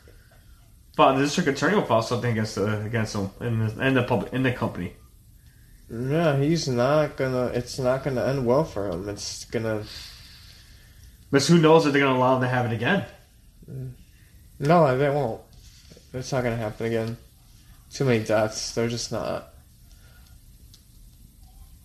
file, 0.96 1.14
the 1.14 1.22
district 1.22 1.48
attorney 1.48 1.76
will 1.76 1.84
file 1.84 2.02
something 2.02 2.32
against 2.32 2.56
the, 2.56 2.84
against 2.84 3.12
them 3.12 3.30
and 3.38 3.62
the, 3.62 3.80
and 3.80 3.96
the 3.96 4.02
public 4.02 4.32
in 4.32 4.42
the 4.42 4.52
company. 4.52 4.94
Yeah, 5.88 6.36
he's 6.38 6.66
not 6.66 7.16
gonna. 7.16 7.46
It's 7.46 7.78
not 7.78 8.02
gonna 8.02 8.24
end 8.24 8.44
well 8.44 8.64
for 8.64 8.88
him. 8.88 9.08
It's 9.08 9.44
gonna. 9.44 9.84
But 11.30 11.44
who 11.44 11.58
knows 11.58 11.86
if 11.86 11.92
they're 11.92 12.00
going 12.00 12.14
to 12.14 12.18
allow 12.18 12.36
him 12.36 12.42
to 12.42 12.48
have 12.48 12.66
it 12.66 12.74
again? 12.74 13.04
Mm. 13.70 13.90
No, 14.60 14.96
they 14.96 15.10
won't. 15.10 15.42
It's 16.12 16.32
not 16.32 16.44
gonna 16.44 16.56
happen 16.56 16.86
again. 16.86 17.16
Too 17.92 18.04
many 18.04 18.24
deaths. 18.24 18.74
They're 18.74 18.88
just 18.88 19.12
not. 19.12 19.52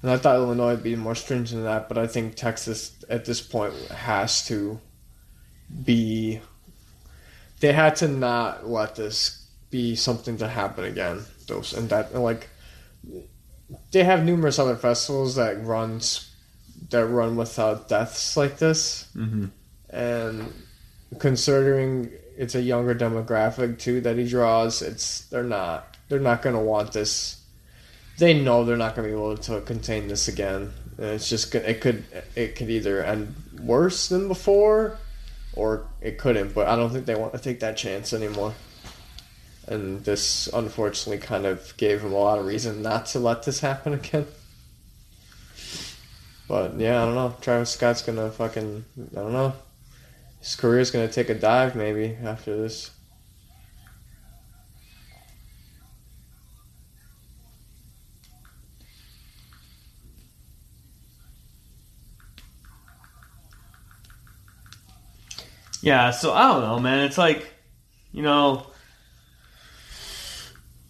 And 0.01 0.10
I 0.10 0.18
thought 0.18 0.36
Illinois 0.38 0.72
would 0.72 0.84
be 0.84 0.96
more 0.96 1.13
stringent 1.13 1.63
than 1.63 1.65
that, 1.65 1.88
but 1.88 1.98
I 1.98 2.08
think 2.08 2.36
Texas 2.36 2.96
at 3.08 3.25
this 3.25 3.41
point 3.41 3.74
has 3.89 4.48
to 4.48 4.80
be. 5.84 6.41
They 7.62 7.72
had 7.72 7.96
to 7.98 8.08
not 8.08 8.68
let 8.68 8.96
this 8.96 9.48
be 9.70 9.96
something 9.96 10.38
to 10.39 10.48
happen 10.48 10.84
again. 10.84 11.24
Those 11.48 11.74
and 11.74 11.88
that 11.89 12.13
like 12.13 12.50
they 13.91 14.03
have 14.03 14.24
numerous 14.25 14.60
other 14.60 14.75
festivals 14.75 15.36
that 15.36 15.63
runs 15.63 16.30
that 16.89 17.06
run 17.08 17.36
without 17.38 17.88
deaths 17.88 18.36
like 18.36 18.58
this, 18.58 19.08
Mm-hmm. 19.15 19.46
and 19.89 20.53
considering 21.20 22.12
it's 22.38 22.56
a 22.56 22.62
younger 22.62 22.96
demographic 22.96 23.80
too 23.80 24.01
that 24.01 24.18
he 24.18 24.27
draws, 24.27 24.82
it's 24.82 25.25
they're 25.25 25.44
not 25.44 25.98
they're 26.10 26.20
not 26.20 26.41
gonna 26.41 26.62
want 26.62 26.94
this. 26.94 27.38
They 28.18 28.39
know 28.39 28.65
they're 28.65 28.77
not 28.77 28.96
gonna 28.96 29.08
be 29.08 29.13
able 29.13 29.38
to 29.38 29.62
contain 29.62 30.08
this 30.08 30.27
again. 30.27 30.74
And 30.98 31.08
it's 31.08 31.30
just 31.30 31.53
it 31.56 31.82
could 31.82 32.03
it 32.36 32.56
could 32.56 32.70
either 32.70 33.03
end 33.03 33.36
worse 33.62 34.10
than 34.10 34.27
before, 34.27 34.98
or 35.53 35.88
it 36.01 36.17
couldn't. 36.17 36.53
But 36.53 36.67
I 36.67 36.75
don't 36.75 36.89
think 36.91 37.05
they 37.05 37.15
want 37.15 37.34
to 37.34 37.39
take 37.39 37.60
that 37.60 37.77
chance 37.77 38.13
anymore. 38.13 38.53
And 39.67 40.03
this 40.03 40.48
unfortunately 40.48 41.25
kind 41.25 41.46
of 41.46 41.75
gave 41.77 42.01
him 42.01 42.13
a 42.13 42.17
lot 42.17 42.39
of 42.39 42.46
reason 42.46 42.81
not 42.81 43.05
to 43.08 43.20
let 43.20 43.43
this 43.43 43.60
happen 43.60 43.93
again. 43.93 44.27
But 46.48 46.77
yeah, 46.77 47.01
I 47.01 47.05
don't 47.05 47.15
know. 47.15 47.36
Travis 47.39 47.70
Scott's 47.70 48.01
gonna 48.01 48.29
fucking 48.29 48.84
I 49.12 49.15
don't 49.15 49.34
know. 49.34 49.53
His 50.39 50.55
career's 50.55 50.91
gonna 50.91 51.08
take 51.08 51.29
a 51.29 51.36
dive 51.36 51.75
maybe 51.75 52.17
after 52.24 52.58
this. 52.58 52.91
Yeah, 65.81 66.11
so 66.11 66.33
I 66.33 66.47
don't 66.51 66.61
know, 66.61 66.79
man. 66.79 67.05
It's 67.05 67.17
like, 67.17 67.51
you 68.11 68.21
know, 68.21 68.67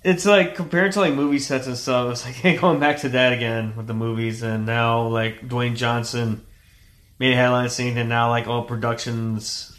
it's 0.04 0.26
like 0.26 0.56
compared 0.56 0.92
to 0.94 1.00
like 1.00 1.14
movie 1.14 1.40
sets 1.40 1.68
and 1.68 1.78
stuff. 1.78 2.12
It's 2.12 2.26
like 2.26 2.36
hey, 2.44 2.58
going 2.58 2.80
back 2.80 2.98
to 3.00 3.10
that 3.10 3.34
again 3.34 3.76
with 3.76 3.88
the 3.88 3.94
movies, 3.94 4.44
and 4.44 4.66
now 4.66 5.08
like 5.08 5.48
Dwayne 5.48 5.76
Johnson 5.76 6.46
made 7.20 7.34
a 7.34 7.36
headline 7.36 7.70
scene, 7.70 7.98
and 7.98 8.10
now 8.10 8.30
like 8.30 8.48
all 8.48 8.64
productions 8.64 9.78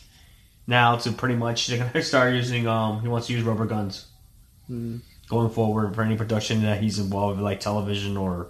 now 0.66 0.97
to 0.97 1.11
pretty 1.12 1.35
much 1.35 1.66
they're 1.66 1.78
gonna 1.78 2.02
start 2.04 2.35
using 2.35 2.69
um 2.69 3.00
he 3.00 3.09
wants 3.09 3.26
to 3.26 3.33
use 3.33 3.42
rubber 3.42 3.66
guns 3.66 4.07
Hmm. 4.69 4.99
going 5.28 5.50
forward 5.50 5.92
for 5.97 6.02
any 6.02 6.16
production 6.16 6.62
that 6.62 6.81
he's 6.81 7.00
involved 7.00 7.37
with, 7.38 7.45
like 7.45 7.59
television 7.59 8.16
or 8.16 8.47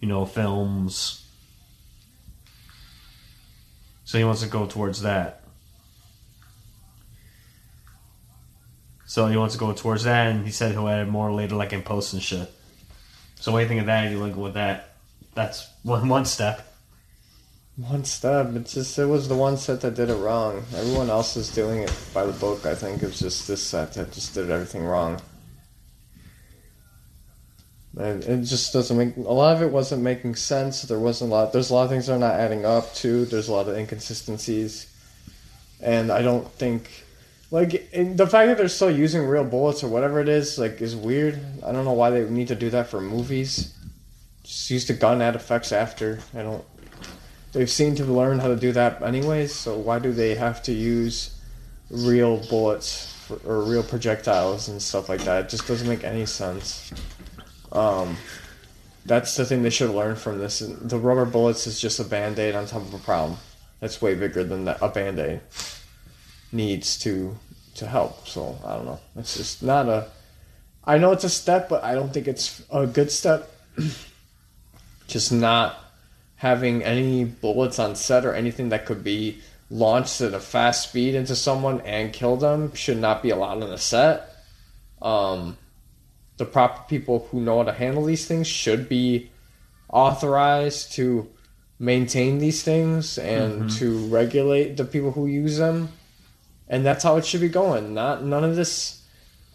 you 0.00 0.08
know 0.08 0.24
films. 0.24 1.24
So 4.04 4.16
he 4.16 4.24
wants 4.24 4.40
to 4.40 4.48
go 4.48 4.64
towards 4.66 5.02
that. 5.02 5.42
So 9.08 9.26
he 9.26 9.38
wants 9.38 9.54
to 9.54 9.58
go 9.58 9.72
towards 9.72 10.04
that, 10.04 10.26
and 10.26 10.44
he 10.44 10.52
said 10.52 10.72
he'll 10.72 10.86
add 10.86 11.08
more 11.08 11.32
later, 11.32 11.56
like 11.56 11.72
in 11.72 11.80
posts 11.80 12.12
and 12.12 12.22
shit. 12.22 12.52
So 13.36 13.50
what 13.50 13.60
do 13.60 13.62
you 13.62 13.68
think 13.68 13.80
of 13.80 13.86
that? 13.86 14.10
You 14.10 14.18
link 14.18 14.36
with 14.36 14.52
that? 14.52 14.96
That's 15.34 15.66
one 15.82 16.08
one 16.08 16.26
step. 16.26 16.76
One 17.78 18.04
step. 18.04 18.54
It's 18.54 18.74
just 18.74 18.98
it 18.98 19.06
was 19.06 19.26
the 19.26 19.34
one 19.34 19.56
set 19.56 19.80
that 19.80 19.94
did 19.94 20.10
it 20.10 20.16
wrong. 20.16 20.62
Everyone 20.76 21.08
else 21.08 21.38
is 21.38 21.48
doing 21.54 21.78
it 21.78 21.98
by 22.12 22.26
the 22.26 22.34
book. 22.34 22.66
I 22.66 22.74
think 22.74 23.02
it 23.02 23.06
was 23.06 23.18
just 23.18 23.48
this 23.48 23.62
set 23.62 23.94
that 23.94 24.12
just 24.12 24.34
did 24.34 24.50
everything 24.50 24.84
wrong. 24.84 25.18
And 27.96 28.22
it 28.22 28.42
just 28.42 28.74
doesn't 28.74 28.96
make 28.98 29.16
a 29.16 29.20
lot 29.20 29.56
of 29.56 29.62
it 29.62 29.70
wasn't 29.70 30.02
making 30.02 30.34
sense. 30.34 30.82
There 30.82 30.98
wasn't 30.98 31.30
a 31.30 31.34
lot. 31.34 31.54
There's 31.54 31.70
a 31.70 31.74
lot 31.74 31.84
of 31.84 31.90
things 31.90 32.08
that 32.08 32.16
are 32.16 32.18
not 32.18 32.34
adding 32.34 32.66
up 32.66 32.94
too. 32.94 33.24
There's 33.24 33.48
a 33.48 33.52
lot 33.52 33.68
of 33.68 33.76
inconsistencies, 33.78 34.92
and 35.80 36.12
I 36.12 36.20
don't 36.20 36.46
think 36.52 36.90
like 37.50 37.90
the 37.92 38.26
fact 38.26 38.48
that 38.48 38.58
they're 38.58 38.68
still 38.68 38.90
using 38.90 39.24
real 39.26 39.44
bullets 39.44 39.82
or 39.82 39.88
whatever 39.88 40.20
it 40.20 40.28
is 40.28 40.58
like 40.58 40.82
is 40.82 40.94
weird. 40.94 41.40
I 41.64 41.72
don't 41.72 41.84
know 41.84 41.92
why 41.92 42.10
they 42.10 42.28
need 42.28 42.48
to 42.48 42.54
do 42.54 42.68
that 42.70 42.88
for 42.88 43.00
movies. 43.00 43.74
Just 44.42 44.70
use 44.70 44.86
the 44.86 44.92
gun 44.92 45.22
add 45.22 45.34
effects 45.34 45.72
after. 45.72 46.20
I 46.34 46.42
don't. 46.42 46.64
They've 47.52 47.70
seemed 47.70 47.96
to 47.98 48.04
learn 48.04 48.38
how 48.38 48.48
to 48.48 48.56
do 48.56 48.72
that 48.72 49.02
anyways. 49.02 49.54
So 49.54 49.78
why 49.78 49.98
do 49.98 50.12
they 50.12 50.34
have 50.34 50.62
to 50.64 50.72
use 50.72 51.40
real 51.90 52.36
bullets 52.48 53.14
for, 53.26 53.40
or 53.46 53.62
real 53.62 53.82
projectiles 53.82 54.68
and 54.68 54.80
stuff 54.80 55.08
like 55.08 55.22
that? 55.22 55.46
It 55.46 55.48
just 55.48 55.66
doesn't 55.66 55.88
make 55.88 56.04
any 56.04 56.26
sense. 56.26 56.92
Um, 57.72 58.16
that's 59.06 59.36
the 59.36 59.46
thing 59.46 59.62
they 59.62 59.70
should 59.70 59.90
learn 59.90 60.16
from 60.16 60.38
this. 60.38 60.58
The 60.58 60.98
rubber 60.98 61.24
bullets 61.24 61.66
is 61.66 61.80
just 61.80 61.98
a 61.98 62.04
band 62.04 62.38
aid 62.38 62.54
on 62.54 62.66
top 62.66 62.82
of 62.82 62.92
a 62.92 62.98
problem. 62.98 63.38
That's 63.80 64.02
way 64.02 64.14
bigger 64.14 64.44
than 64.44 64.66
that, 64.66 64.82
a 64.82 64.88
band 64.90 65.18
aid 65.18 65.40
needs 66.52 66.98
to 67.00 67.36
to 67.76 67.86
help. 67.86 68.26
So 68.28 68.58
I 68.64 68.74
don't 68.76 68.86
know. 68.86 69.00
It's 69.16 69.36
just 69.36 69.62
not 69.62 69.88
a. 69.88 70.08
I 70.84 70.98
know 70.98 71.12
it's 71.12 71.24
a 71.24 71.30
step, 71.30 71.68
but 71.68 71.84
I 71.84 71.94
don't 71.94 72.12
think 72.12 72.28
it's 72.28 72.62
a 72.70 72.86
good 72.86 73.10
step. 73.10 73.50
just 75.06 75.32
not 75.32 75.76
having 76.36 76.82
any 76.82 77.24
bullets 77.24 77.78
on 77.78 77.96
set 77.96 78.24
or 78.24 78.32
anything 78.32 78.68
that 78.68 78.86
could 78.86 79.02
be 79.02 79.40
launched 79.70 80.20
at 80.20 80.32
a 80.32 80.40
fast 80.40 80.88
speed 80.88 81.14
into 81.14 81.34
someone 81.36 81.80
and 81.82 82.12
kill 82.12 82.36
them 82.36 82.72
should 82.74 82.96
not 82.96 83.22
be 83.22 83.30
allowed 83.30 83.62
on 83.62 83.68
the 83.68 83.78
set. 83.78 84.30
Um, 85.02 85.58
the 86.36 86.44
proper 86.44 86.84
people 86.88 87.28
who 87.30 87.40
know 87.40 87.58
how 87.58 87.64
to 87.64 87.72
handle 87.72 88.04
these 88.04 88.26
things 88.26 88.46
should 88.46 88.88
be 88.88 89.30
authorized 89.88 90.92
to 90.92 91.28
maintain 91.78 92.38
these 92.38 92.62
things 92.62 93.18
and 93.18 93.70
to 93.70 94.06
regulate 94.08 94.76
the 94.76 94.84
people 94.84 95.12
who 95.12 95.26
use 95.26 95.58
them 95.58 95.88
and 96.68 96.84
that's 96.84 97.02
how 97.02 97.16
it 97.16 97.26
should 97.26 97.40
be 97.40 97.48
going. 97.48 97.94
Not 97.94 98.24
none 98.24 98.44
of 98.44 98.56
this 98.56 98.98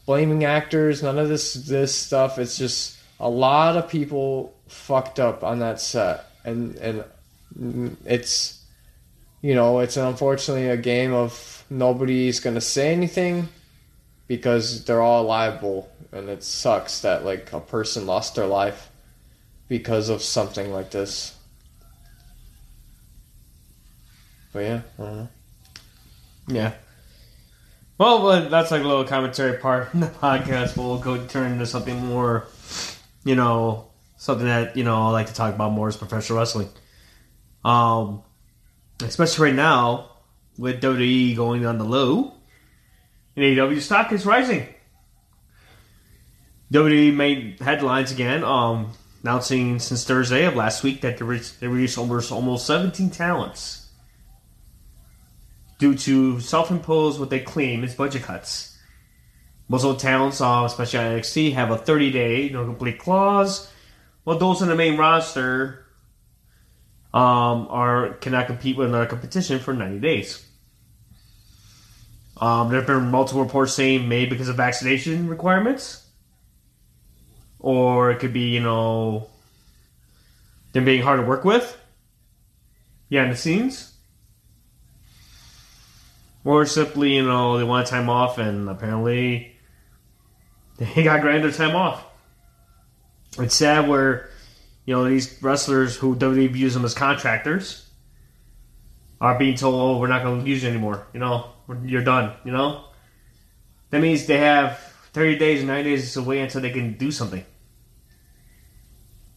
blaming 0.05 0.43
actors 0.43 1.01
none 1.01 1.17
of 1.17 1.29
this 1.29 1.53
this 1.53 1.95
stuff. 1.95 2.37
It's 2.37 2.57
just 2.57 2.97
a 3.19 3.29
lot 3.29 3.77
of 3.77 3.89
people 3.89 4.53
fucked 4.67 5.19
up 5.19 5.43
on 5.43 5.59
that 5.59 5.79
set. 5.79 6.25
And 6.43 6.75
and 6.75 7.97
it's 8.05 8.63
you 9.41 9.55
know 9.55 9.79
it's 9.79 9.97
unfortunately 9.97 10.69
a 10.69 10.77
game 10.77 11.13
of 11.13 11.63
nobody's 11.69 12.39
gonna 12.39 12.61
say 12.61 12.91
anything 12.91 13.47
because 14.27 14.85
they're 14.85 15.01
all 15.01 15.23
liable. 15.23 15.89
And 16.11 16.29
it 16.29 16.43
sucks 16.43 17.01
that 17.01 17.25
like 17.25 17.53
a 17.53 17.59
person 17.59 18.05
lost 18.05 18.35
their 18.35 18.45
life 18.45 18.89
because 19.67 20.09
of 20.09 20.21
something 20.21 20.71
like 20.71 20.91
this. 20.91 21.35
But 24.51 24.59
yeah. 24.59 24.81
Yeah. 26.47 26.73
Well, 28.03 28.49
that's 28.49 28.69
like 28.69 28.83
a 28.83 28.85
little 28.85 29.05
commentary 29.05 29.57
part 29.59 29.93
in 29.93 30.01
the 30.01 30.07
podcast. 30.21 30.75
But 30.75 30.83
we'll 30.83 30.97
go 30.97 31.25
turn 31.25 31.53
into 31.53 31.65
something 31.65 32.05
more, 32.05 32.45
you 33.23 33.33
know, 33.33 33.87
something 34.17 34.45
that 34.45 34.75
you 34.75 34.83
know 34.83 35.03
I 35.03 35.11
like 35.11 35.27
to 35.27 35.33
talk 35.33 35.55
about 35.55 35.71
more 35.71 35.87
is 35.87 35.95
professional 35.95 36.39
wrestling. 36.39 36.67
Um, 37.63 38.21
especially 39.01 39.45
right 39.45 39.55
now 39.55 40.17
with 40.57 40.81
WWE 40.81 41.33
going 41.37 41.65
on 41.65 41.77
the 41.77 41.85
low, 41.85 42.33
and 43.37 43.45
AEW 43.45 43.79
stock 43.79 44.11
is 44.11 44.25
rising. 44.25 44.67
WWE 46.73 47.15
made 47.15 47.61
headlines 47.61 48.11
again, 48.11 48.43
um, 48.43 48.91
announcing 49.21 49.79
since 49.79 50.03
Thursday 50.03 50.43
of 50.43 50.57
last 50.57 50.83
week 50.83 50.99
that 51.01 51.19
they, 51.19 51.23
re- 51.23 51.41
they 51.61 51.67
released 51.67 51.97
almost 51.97 52.33
almost 52.33 52.67
17 52.67 53.11
talents 53.11 53.82
due 55.83 55.95
to 55.95 56.39
self-imposed 56.39 57.19
what 57.19 57.29
they 57.29 57.41
claim 57.41 57.83
is 57.83 57.93
budget 57.93 58.23
cuts. 58.23 58.79
Most 59.67 59.83
of 59.83 59.97
the 59.97 60.01
talents, 60.01 60.39
uh, 60.39 60.63
especially 60.65 60.99
NXT, 60.99 61.53
have 61.55 61.71
a 61.71 61.77
30-day 61.77 62.51
no 62.51 62.63
complete 62.63 62.99
clause, 62.99 63.69
while 64.23 64.37
those 64.37 64.61
in 64.61 64.69
the 64.69 64.75
main 64.75 64.95
roster 64.95 65.85
um, 67.13 67.67
are 67.69 68.13
cannot 68.21 68.47
compete 68.47 68.77
with 68.77 68.87
another 68.87 69.07
competition 69.07 69.59
for 69.59 69.73
90 69.73 69.99
days. 69.99 70.47
Um, 72.37 72.69
there 72.69 72.79
have 72.79 72.87
been 72.87 73.11
multiple 73.11 73.43
reports 73.43 73.73
saying 73.73 74.07
maybe 74.07 74.29
because 74.29 74.47
of 74.47 74.55
vaccination 74.55 75.27
requirements, 75.27 76.07
or 77.59 78.09
it 78.09 78.19
could 78.19 78.31
be 78.31 78.51
you 78.51 78.61
know 78.61 79.27
them 80.71 80.85
being 80.85 81.01
hard 81.01 81.19
to 81.19 81.25
work 81.25 81.43
with. 81.43 81.77
Yeah, 83.09 83.25
in 83.25 83.31
the 83.31 83.35
scenes 83.35 83.92
or 86.45 86.65
simply, 86.65 87.15
you 87.15 87.23
know, 87.25 87.57
they 87.57 87.63
want 87.63 87.87
time 87.87 88.09
off, 88.09 88.37
and 88.37 88.69
apparently 88.69 89.55
they 90.77 91.03
got 91.03 91.21
granted 91.21 91.53
time 91.53 91.75
off. 91.75 92.03
It's 93.39 93.55
sad 93.55 93.87
where 93.87 94.29
You 94.85 94.95
know, 94.95 95.05
these 95.05 95.41
wrestlers 95.41 95.95
who 95.95 96.15
WWE 96.15 96.51
views 96.51 96.73
them 96.73 96.83
as 96.83 96.93
contractors 96.93 97.89
are 99.21 99.37
being 99.39 99.55
told, 99.55 99.75
"Oh, 99.75 99.99
we're 99.99 100.07
not 100.07 100.23
going 100.23 100.43
to 100.43 100.49
use 100.49 100.63
you 100.63 100.69
anymore." 100.69 101.07
You 101.13 101.21
know, 101.21 101.51
you're 101.85 102.03
done. 102.03 102.33
You 102.43 102.51
know, 102.51 102.85
that 103.91 104.01
means 104.01 104.25
they 104.25 104.39
have 104.39 104.77
30 105.13 105.37
days 105.37 105.63
or 105.63 105.67
90 105.67 105.89
days 105.89 106.13
to 106.13 106.21
wait 106.21 106.41
until 106.41 106.61
they 106.61 106.71
can 106.71 106.97
do 106.97 107.11
something. 107.11 107.45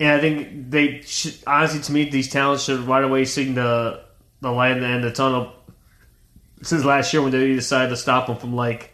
And 0.01 0.11
I 0.11 0.21
think 0.21 0.71
they 0.71 1.01
should, 1.03 1.37
honestly, 1.47 1.81
to 1.81 1.93
me, 1.93 2.11
these 2.11 2.29
talents 2.29 2.65
should 2.65 2.81
right 2.81 3.05
away 3.05 3.25
see 3.25 3.53
the 3.53 4.03
the 4.41 4.51
light 4.51 4.73
at 4.73 4.81
the 4.81 4.87
end 4.87 5.05
of 5.05 5.11
the 5.13 5.17
tunnel. 5.17 5.53
Since 6.67 6.85
last 6.85 7.13
year, 7.13 7.23
when 7.23 7.31
they 7.31 7.55
decided 7.55 7.91
to 7.91 7.97
stop 7.97 8.27
them 8.27 8.39
from 8.39 8.57
like 8.57 8.93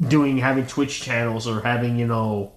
doing 0.00 0.38
having 0.38 0.66
Twitch 0.66 1.00
channels 1.00 1.46
or 1.46 1.60
having 1.60 2.00
you 2.00 2.08
know 2.08 2.50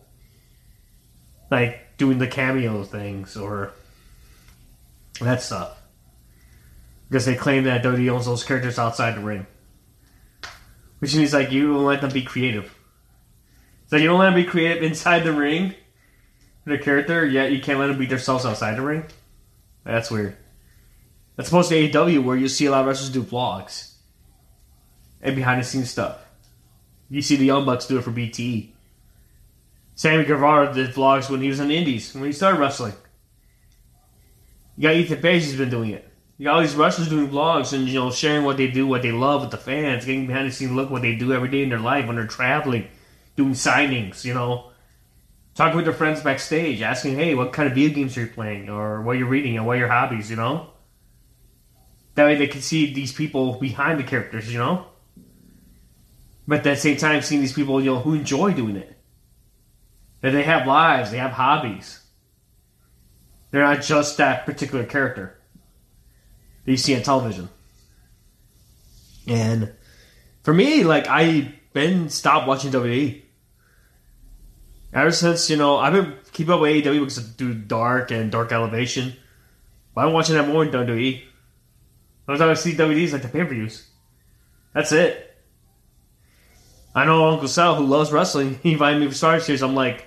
like 1.51 1.95
doing 1.97 2.17
the 2.17 2.25
cameo 2.25 2.83
things 2.83 3.37
or 3.37 3.73
that 5.21 5.43
stuff 5.43 5.79
because 7.07 7.25
they 7.25 7.35
claim 7.35 7.65
that 7.65 7.83
WWE 7.83 8.09
owns 8.09 8.25
those 8.25 8.43
characters 8.43 8.79
outside 8.79 9.17
the 9.17 9.21
ring, 9.21 9.45
which 10.97 11.15
means 11.15 11.31
like 11.31 11.51
you 11.51 11.71
don't 11.71 11.85
let 11.85 12.01
them 12.01 12.11
be 12.11 12.23
creative. 12.23 12.75
So 13.85 13.97
you 13.97 14.07
don't 14.07 14.17
let 14.17 14.31
them 14.31 14.35
be 14.35 14.45
creative 14.45 14.81
inside 14.81 15.19
the 15.19 15.31
ring, 15.31 15.75
their 16.65 16.79
character, 16.79 17.23
yet 17.23 17.51
you 17.51 17.61
can't 17.61 17.77
let 17.77 17.85
them 17.85 17.99
be 17.99 18.07
themselves 18.07 18.47
outside 18.47 18.77
the 18.77 18.81
ring. 18.81 19.05
That's 19.83 20.09
weird. 20.09 20.37
That's 21.35 21.49
supposed 21.49 21.69
to 21.69 21.75
AEW 21.75 22.23
where 22.23 22.37
you 22.37 22.47
see 22.47 22.65
a 22.65 22.71
lot 22.71 22.81
of 22.81 22.87
wrestlers 22.87 23.09
do 23.09 23.23
vlogs 23.23 23.93
and 25.21 25.35
behind 25.35 25.59
the 25.59 25.65
scenes 25.65 25.89
stuff. 25.89 26.19
You 27.09 27.21
see 27.21 27.35
the 27.35 27.45
Young 27.45 27.65
Bucks 27.65 27.87
do 27.87 27.97
it 27.97 28.03
for 28.03 28.11
BTE. 28.11 28.71
Sammy 29.95 30.25
Guevara 30.25 30.73
did 30.73 30.91
vlogs 30.91 31.29
when 31.29 31.41
he 31.41 31.47
was 31.47 31.59
in 31.59 31.69
the 31.69 31.77
Indies, 31.77 32.13
when 32.13 32.25
he 32.25 32.31
started 32.31 32.59
wrestling. 32.59 32.93
You 34.77 34.83
got 34.83 34.95
Ethan 34.95 35.21
Page 35.21 35.43
he's 35.43 35.55
been 35.55 35.69
doing 35.69 35.91
it. 35.91 36.09
You 36.37 36.45
got 36.45 36.55
all 36.55 36.61
these 36.61 36.75
wrestlers 36.75 37.07
doing 37.07 37.29
vlogs 37.29 37.71
and 37.71 37.87
you 37.87 37.99
know 37.99 38.11
sharing 38.11 38.43
what 38.43 38.57
they 38.57 38.67
do, 38.67 38.85
what 38.85 39.01
they 39.01 39.13
love 39.13 39.41
with 39.41 39.51
the 39.51 39.57
fans, 39.57 40.05
getting 40.05 40.27
behind 40.27 40.49
the 40.49 40.51
scenes 40.51 40.71
look 40.71 40.89
what 40.89 41.01
they 41.01 41.15
do 41.15 41.31
every 41.31 41.47
day 41.47 41.63
in 41.63 41.69
their 41.69 41.79
life 41.79 42.07
when 42.07 42.17
they're 42.17 42.27
traveling, 42.27 42.87
doing 43.37 43.53
signings, 43.53 44.25
you 44.25 44.33
know. 44.33 44.71
Talking 45.53 45.77
with 45.77 45.85
their 45.85 45.93
friends 45.93 46.21
backstage, 46.21 46.81
asking, 46.81 47.15
hey, 47.15 47.33
what 47.33 47.53
kind 47.53 47.69
of 47.69 47.75
video 47.75 47.95
games 47.95 48.17
are 48.17 48.21
you 48.21 48.27
playing? 48.27 48.69
Or 48.69 49.01
what 49.01 49.17
you're 49.17 49.27
reading 49.27 49.55
and 49.55 49.65
what 49.65 49.77
are 49.77 49.79
your 49.79 49.87
hobbies, 49.87 50.29
you 50.29 50.35
know? 50.35 50.67
That 52.15 52.25
way 52.25 52.35
they 52.35 52.47
can 52.47 52.61
see 52.61 52.93
these 52.93 53.13
people 53.13 53.53
behind 53.53 53.99
the 53.99 54.03
characters, 54.03 54.51
you 54.51 54.57
know? 54.57 54.87
But 56.47 56.59
at 56.59 56.63
the 56.63 56.75
same 56.75 56.97
time, 56.97 57.21
seeing 57.21 57.41
these 57.41 57.53
people, 57.53 57.81
you 57.81 57.93
know, 57.93 57.99
who 57.99 58.13
enjoy 58.13 58.53
doing 58.53 58.75
it. 58.75 58.97
That 60.21 60.31
they 60.31 60.43
have 60.43 60.65
lives, 60.65 61.11
they 61.11 61.17
have 61.17 61.31
hobbies. 61.31 62.01
They're 63.51 63.63
not 63.63 63.81
just 63.81 64.17
that 64.17 64.45
particular 64.45 64.85
character 64.85 65.37
that 66.65 66.71
you 66.71 66.77
see 66.77 66.95
on 66.95 67.03
television. 67.03 67.49
And 69.27 69.73
for 70.43 70.53
me, 70.53 70.83
like 70.83 71.07
I've 71.07 71.51
been 71.73 72.09
stopped 72.09 72.47
watching 72.47 72.71
WWE. 72.71 73.21
Ever 74.93 75.11
since, 75.11 75.49
you 75.49 75.57
know, 75.57 75.77
I've 75.77 75.93
been 75.93 76.15
keeping 76.31 76.53
up 76.53 76.61
with 76.61 76.71
AEW 76.71 76.99
because 76.99 77.19
I 77.19 77.23
do 77.37 77.53
Dark 77.53 78.11
and 78.11 78.31
Dark 78.31 78.51
Elevation. 78.51 79.13
But 79.93 80.05
I'm 80.05 80.13
watching 80.13 80.35
that 80.35 80.47
more 80.47 80.63
in 80.63 80.71
WWE. 80.71 81.21
I 82.27 82.53
see 82.55 82.73
WWEs 82.73 83.13
like 83.13 83.21
the 83.21 83.27
pay 83.27 83.43
per 83.43 83.49
views. 83.49 83.87
That's 84.73 84.91
it. 84.91 85.35
I 86.95 87.05
know 87.05 87.27
Uncle 87.27 87.47
Sal, 87.47 87.75
who 87.75 87.85
loves 87.85 88.11
wrestling, 88.11 88.59
he 88.63 88.71
invited 88.73 88.99
me 89.01 89.07
for 89.07 89.13
Star 89.13 89.39
Series. 89.39 89.61
I'm 89.61 89.75
like, 89.75 90.05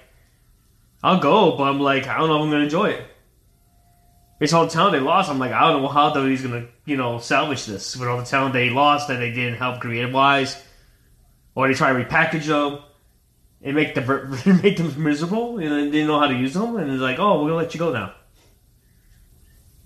I'll 1.02 1.20
go, 1.20 1.56
but 1.56 1.64
I'm 1.64 1.80
like, 1.80 2.06
I 2.06 2.18
don't 2.18 2.28
know 2.28 2.36
if 2.36 2.42
I'm 2.42 2.50
going 2.50 2.60
to 2.60 2.64
enjoy 2.64 2.90
it. 2.90 3.04
It's 4.40 4.52
all 4.52 4.64
the 4.64 4.70
talent 4.70 4.92
they 4.92 5.00
lost. 5.00 5.28
I'm 5.28 5.38
like, 5.38 5.52
I 5.52 5.70
don't 5.70 5.82
know 5.82 5.88
how 5.88 6.12
WWE's 6.14 6.42
going 6.42 6.62
to, 6.62 6.68
you 6.86 6.96
know, 6.96 7.18
salvage 7.18 7.66
this 7.66 7.96
with 7.96 8.08
all 8.08 8.18
the 8.18 8.24
talent 8.24 8.54
they 8.54 8.70
lost 8.70 9.08
that 9.08 9.18
they 9.18 9.30
didn't 9.30 9.58
help 9.58 9.80
creative 9.80 10.12
wise, 10.12 10.62
or 11.54 11.68
they 11.68 11.74
try 11.74 11.92
to 11.92 12.04
repackage 12.04 12.46
them 12.46 12.82
and 13.62 13.74
make 13.74 13.94
them 13.94 14.30
make 14.62 14.76
them 14.76 15.02
miserable, 15.02 15.58
and 15.58 15.70
they 15.70 15.90
didn't 15.90 16.06
know 16.06 16.20
how 16.20 16.28
to 16.28 16.34
use 16.34 16.54
them, 16.54 16.76
and 16.76 16.90
it's 16.90 17.02
like, 17.02 17.18
oh, 17.18 17.42
we're 17.42 17.50
gonna 17.50 17.62
let 17.62 17.74
you 17.74 17.80
go 17.80 17.92
now. 17.92 18.14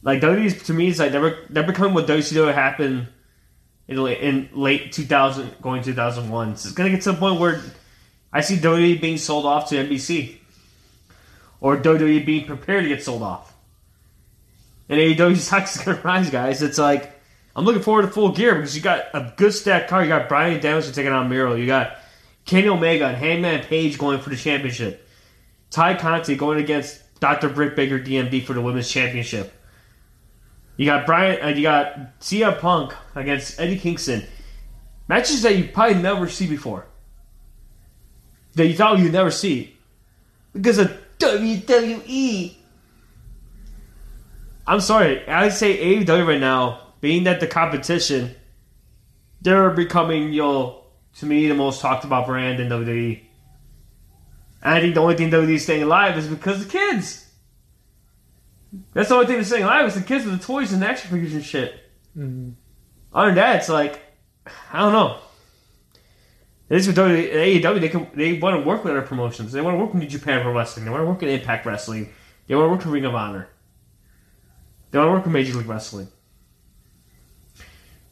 Like 0.02 0.20
WWE's 0.20 0.62
to 0.64 0.74
me, 0.74 0.88
it's 0.88 0.98
like 0.98 1.12
they're 1.12 1.38
they're 1.48 1.62
becoming 1.62 1.94
what 1.94 2.06
WCW 2.06 2.52
happened 2.52 3.06
in, 3.86 3.98
in 3.98 4.48
late 4.52 4.92
2000, 4.92 5.60
going 5.62 5.82
2001. 5.82 6.56
So 6.56 6.68
it's 6.68 6.76
gonna 6.76 6.90
get 6.90 7.02
to 7.02 7.12
the 7.12 7.18
point 7.18 7.40
where 7.40 7.60
I 8.32 8.40
see 8.40 8.56
WWE 8.56 9.00
being 9.00 9.18
sold 9.18 9.46
off 9.46 9.68
to 9.68 9.76
NBC, 9.76 10.36
or 11.60 11.76
WWE 11.76 12.26
being 12.26 12.46
prepared 12.46 12.82
to 12.82 12.88
get 12.88 13.02
sold 13.02 13.22
off. 13.22 13.54
And 14.88 14.98
AEW's 14.98 15.44
stock 15.46 15.64
is 15.64 15.78
gonna 15.78 16.00
rise, 16.02 16.30
guys. 16.30 16.62
It's 16.62 16.78
like 16.78 17.12
I'm 17.54 17.64
looking 17.64 17.82
forward 17.82 18.02
to 18.02 18.08
full 18.08 18.32
gear 18.32 18.56
because 18.56 18.74
you 18.74 18.82
got 18.82 19.04
a 19.14 19.32
good 19.36 19.52
stacked 19.52 19.88
card. 19.88 20.04
You 20.04 20.08
got 20.08 20.28
Bryan 20.28 20.60
Danielson 20.60 20.94
taking 20.94 21.12
on 21.12 21.28
Miro. 21.28 21.54
You 21.54 21.66
got 21.66 21.98
Kenny 22.44 22.68
Omega 22.68 23.06
and 23.06 23.16
Hangman 23.16 23.62
Page 23.64 23.98
going 23.98 24.20
for 24.20 24.30
the 24.30 24.36
championship. 24.36 25.06
Tay 25.70 25.96
Conti 25.96 26.34
going 26.34 26.58
against 26.58 27.20
Dr. 27.20 27.48
Britt 27.48 27.76
Baker 27.76 27.98
DMD 27.98 28.42
for 28.44 28.52
the 28.52 28.60
women's 28.60 28.90
championship. 28.90 29.52
You 30.76 30.86
got 30.86 31.06
Brian. 31.06 31.42
Uh, 31.42 31.48
you 31.48 31.62
got 31.62 32.18
CM 32.20 32.58
Punk 32.58 32.94
against 33.14 33.60
Eddie 33.60 33.78
Kingston. 33.78 34.24
Matches 35.08 35.42
that 35.42 35.56
you 35.56 35.68
probably 35.68 36.02
never 36.02 36.28
see 36.28 36.46
before. 36.46 36.86
That 38.54 38.66
you 38.66 38.74
thought 38.74 38.98
you'd 38.98 39.12
never 39.12 39.30
see 39.30 39.76
because 40.52 40.78
of 40.78 40.92
WWE. 41.18 42.54
I'm 44.66 44.80
sorry. 44.80 45.26
I 45.26 45.48
say 45.48 46.04
AEW 46.04 46.26
right 46.26 46.40
now, 46.40 46.80
being 47.00 47.24
that 47.24 47.40
the 47.40 47.46
competition, 47.46 48.34
they're 49.40 49.70
becoming 49.70 50.32
you 50.32 50.42
know, 50.42 50.84
to 51.16 51.26
me 51.26 51.48
the 51.48 51.54
most 51.54 51.80
talked 51.80 52.04
about 52.04 52.26
brand 52.26 52.60
in 52.60 52.68
WWE. 52.68 53.22
And 54.62 54.74
I 54.74 54.80
think 54.80 54.94
the 54.94 55.00
only 55.00 55.16
thing 55.16 55.30
WWE's 55.30 55.64
staying 55.64 55.82
alive 55.82 56.16
is 56.16 56.28
because 56.28 56.60
of 56.60 56.66
the 56.66 56.78
kids. 56.78 57.26
That's 58.94 59.08
the 59.08 59.14
only 59.14 59.26
thing 59.26 59.36
that's 59.36 59.48
staying 59.48 59.64
alive 59.64 59.86
is 59.86 59.94
the 59.94 60.02
kids 60.02 60.24
with 60.24 60.38
the 60.38 60.44
toys 60.44 60.72
and 60.72 60.80
the 60.80 60.86
action 60.86 61.10
figures 61.10 61.34
and 61.34 61.44
shit. 61.44 61.74
Mm-hmm. 62.16 62.50
Other 63.14 63.26
than 63.28 63.34
that, 63.36 63.56
it's 63.56 63.68
like 63.68 64.00
I 64.72 64.80
don't 64.80 64.92
know. 64.92 65.18
At 66.70 66.76
least 66.76 66.88
with 66.88 66.96
AEW, 66.96 67.80
they 67.80 67.88
can 67.88 68.08
they 68.14 68.38
want 68.38 68.62
to 68.62 68.66
work 68.66 68.82
with 68.82 68.92
other 68.92 69.02
promotions. 69.02 69.52
They 69.52 69.60
want 69.60 69.74
to 69.74 69.78
work 69.78 69.92
with 69.92 70.02
New 70.02 70.08
Japan 70.08 70.42
Pro 70.42 70.54
Wrestling. 70.54 70.86
They 70.86 70.90
want 70.90 71.02
to 71.02 71.06
work 71.06 71.20
with 71.20 71.28
Impact 71.28 71.66
Wrestling. 71.66 72.12
They 72.46 72.54
want 72.54 72.66
to 72.66 72.70
work 72.70 72.78
with 72.78 72.88
Ring 72.88 73.04
of 73.04 73.14
Honor. 73.14 73.48
They 74.90 74.98
want 74.98 75.08
to 75.08 75.12
work 75.12 75.24
with 75.24 75.32
Major 75.32 75.54
League 75.58 75.66
Wrestling. 75.66 76.08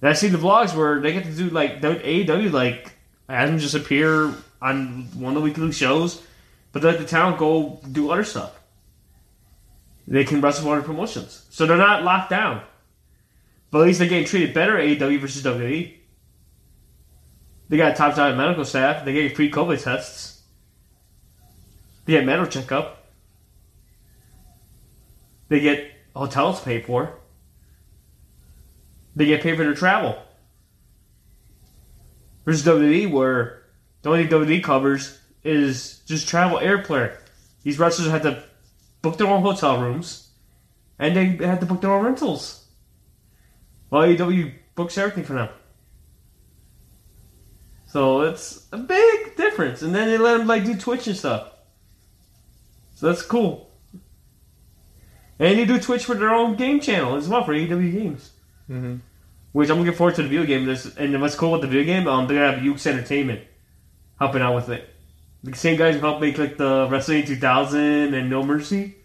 And 0.02 0.10
I 0.10 0.12
see 0.12 0.28
the 0.28 0.38
vlogs 0.38 0.74
where 0.74 1.00
they 1.00 1.12
get 1.12 1.24
to 1.24 1.32
do 1.32 1.48
like 1.48 1.80
AEW 1.80 2.52
like 2.52 2.92
have 3.28 3.48
them 3.48 3.58
just 3.58 3.74
appear 3.74 4.34
on 4.60 5.08
one 5.14 5.34
of 5.34 5.34
the 5.34 5.40
weekly 5.40 5.72
shows, 5.72 6.22
but 6.72 6.82
they 6.82 6.88
let 6.88 6.98
the 6.98 7.06
talent 7.06 7.38
go 7.38 7.80
do 7.90 8.10
other 8.10 8.24
stuff. 8.24 8.59
They 10.10 10.24
can 10.24 10.40
wrestle 10.40 10.64
for 10.64 10.76
other 10.76 10.82
promotions, 10.84 11.46
so 11.50 11.66
they're 11.66 11.76
not 11.76 12.02
locked 12.02 12.30
down. 12.30 12.62
But 13.70 13.82
at 13.82 13.86
least 13.86 14.00
they're 14.00 14.08
getting 14.08 14.26
treated 14.26 14.52
better 14.52 14.76
at 14.76 14.84
AEW 14.84 15.20
versus 15.20 15.44
WWE. 15.44 15.94
They 17.68 17.76
got 17.76 17.94
top 17.94 18.16
tier 18.16 18.34
medical 18.34 18.64
staff. 18.64 19.04
They 19.04 19.12
get 19.12 19.36
free 19.36 19.52
COVID 19.52 19.80
tests. 19.80 20.42
They 22.04 22.14
get 22.14 22.26
medical 22.26 22.50
checkup. 22.50 23.06
They 25.48 25.60
get 25.60 25.92
hotels 26.16 26.60
paid 26.60 26.86
for. 26.86 27.14
They 29.14 29.26
get 29.26 29.42
paid 29.42 29.56
for 29.56 29.62
their 29.62 29.74
travel. 29.74 30.20
Versus 32.44 32.66
WWE, 32.66 33.12
where 33.12 33.62
the 34.02 34.10
only 34.10 34.26
thing 34.26 34.40
WWE 34.40 34.64
covers 34.64 35.20
is 35.44 36.00
just 36.06 36.28
travel 36.28 36.58
airplane. 36.58 37.10
These 37.62 37.78
wrestlers 37.78 38.10
have 38.10 38.22
to 38.22 38.49
book 39.02 39.16
their 39.18 39.26
own 39.26 39.42
hotel 39.42 39.80
rooms, 39.80 40.30
and 40.98 41.16
they 41.16 41.46
had 41.46 41.60
to 41.60 41.66
book 41.66 41.80
their 41.80 41.92
own 41.92 42.04
rentals. 42.04 42.66
Well, 43.90 44.02
AEW 44.02 44.52
books 44.74 44.96
everything 44.96 45.24
for 45.24 45.34
them. 45.34 45.48
So 47.86 48.20
it's 48.20 48.68
a 48.70 48.78
big 48.78 49.36
difference. 49.36 49.82
And 49.82 49.92
then 49.92 50.08
they 50.08 50.16
let 50.16 50.38
them 50.38 50.46
like 50.46 50.64
do 50.64 50.76
Twitch 50.76 51.08
and 51.08 51.16
stuff. 51.16 51.50
So 52.94 53.06
that's 53.06 53.22
cool. 53.22 53.68
And 55.40 55.58
they 55.58 55.64
do 55.64 55.80
Twitch 55.80 56.04
for 56.04 56.14
their 56.14 56.30
own 56.30 56.54
game 56.54 56.80
channel 56.80 57.16
as 57.16 57.28
well 57.28 57.42
for 57.44 57.52
AEW 57.52 57.92
games. 57.92 58.30
Mm-hmm. 58.70 58.96
Which 59.52 59.70
I'm 59.70 59.78
looking 59.78 59.94
forward 59.94 60.14
to 60.16 60.22
the 60.22 60.28
video 60.28 60.46
game. 60.46 60.66
This 60.66 60.94
and 60.96 61.20
what's 61.20 61.34
cool 61.34 61.50
with 61.52 61.62
the 61.62 61.66
video 61.66 61.84
game, 61.84 62.06
um, 62.06 62.28
they're 62.28 62.38
gonna 62.38 62.52
have 62.52 62.62
Yuke's 62.62 62.86
Entertainment 62.86 63.42
helping 64.20 64.42
out 64.42 64.54
with 64.54 64.68
it. 64.68 64.88
The 65.42 65.54
same 65.54 65.78
guys 65.78 65.94
who 65.94 66.00
helped 66.00 66.20
make 66.20 66.36
like 66.38 66.56
the 66.56 66.86
Wrestling 66.90 67.24
2000 67.24 68.14
and 68.14 68.28
No 68.28 68.42
Mercy. 68.42 68.96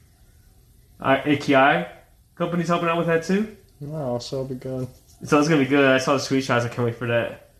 Uh, 0.99 1.21
AKI 1.25 1.87
company's 2.35 2.67
helping 2.67 2.89
out 2.89 2.97
with 2.97 3.07
that 3.07 3.23
too. 3.23 3.55
Wow, 3.79 4.19
so 4.19 4.37
it'll 4.37 4.49
be 4.49 4.55
good. 4.55 4.87
So 5.23 5.39
it's 5.39 5.47
gonna 5.47 5.63
be 5.63 5.67
good. 5.69 5.85
I 5.85 5.97
saw 5.97 6.13
the 6.13 6.19
screenshots. 6.19 6.65
I 6.65 6.69
can't 6.69 6.85
wait 6.85 6.95
for 6.95 7.07
that. 7.07 7.51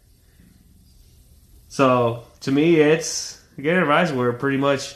So 1.68 2.26
to 2.42 2.52
me, 2.52 2.76
it's 2.76 3.42
again 3.58 3.86
Rise. 3.88 4.14
We're 4.14 4.34
pretty 4.34 4.58
much. 4.58 4.96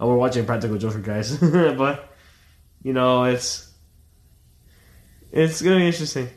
Oh, 0.00 0.08
we're 0.08 0.16
watching 0.16 0.44
Practical 0.44 0.78
Joker, 0.78 1.00
guys. 1.00 1.36
but 1.38 2.12
You 2.82 2.92
know, 2.92 3.24
it's 3.24 3.72
it's 5.32 5.62
gonna 5.62 5.76
be 5.76 5.86
interesting. 5.86 6.28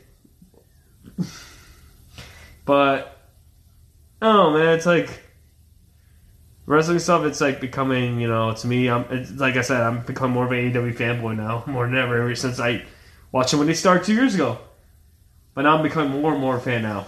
but 2.64 3.16
oh 4.20 4.52
man, 4.52 4.76
it's 4.76 4.86
like 4.86 5.21
wrestling 6.66 6.98
stuff. 6.98 7.24
It's 7.24 7.40
like 7.40 7.60
becoming, 7.60 8.20
you 8.20 8.28
know, 8.28 8.52
to 8.54 8.66
me, 8.66 8.88
I'm 8.88 9.04
it's, 9.10 9.32
like 9.32 9.56
I 9.56 9.62
said, 9.62 9.80
I'm 9.80 10.02
becoming 10.04 10.34
more 10.34 10.44
of 10.44 10.52
an 10.52 10.72
AEW 10.72 10.96
fanboy 10.96 11.36
now, 11.36 11.64
more 11.70 11.86
than 11.86 11.96
ever. 11.96 12.20
Ever 12.20 12.34
since 12.34 12.60
I 12.60 12.84
watched 13.30 13.50
them 13.50 13.58
when 13.58 13.68
they 13.68 13.74
started 13.74 14.04
two 14.04 14.14
years 14.14 14.34
ago, 14.34 14.58
but 15.54 15.62
now 15.62 15.76
I'm 15.76 15.82
becoming 15.82 16.20
more 16.20 16.32
and 16.32 16.40
more 16.40 16.56
a 16.56 16.60
fan 16.60 16.82
now. 16.82 17.06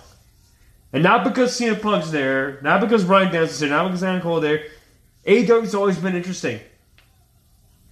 And 0.92 1.02
not 1.02 1.24
because 1.24 1.58
CM 1.58 1.82
Punk's 1.82 2.12
there, 2.12 2.60
not 2.62 2.80
because 2.80 3.04
Bryan 3.04 3.32
Danielson's 3.32 3.60
there, 3.60 3.70
not 3.70 3.86
because 3.86 4.04
Adam 4.04 4.20
Cole 4.20 4.40
there. 4.40 4.64
AEW's 5.26 5.74
always 5.74 5.98
been 5.98 6.14
interesting. 6.14 6.60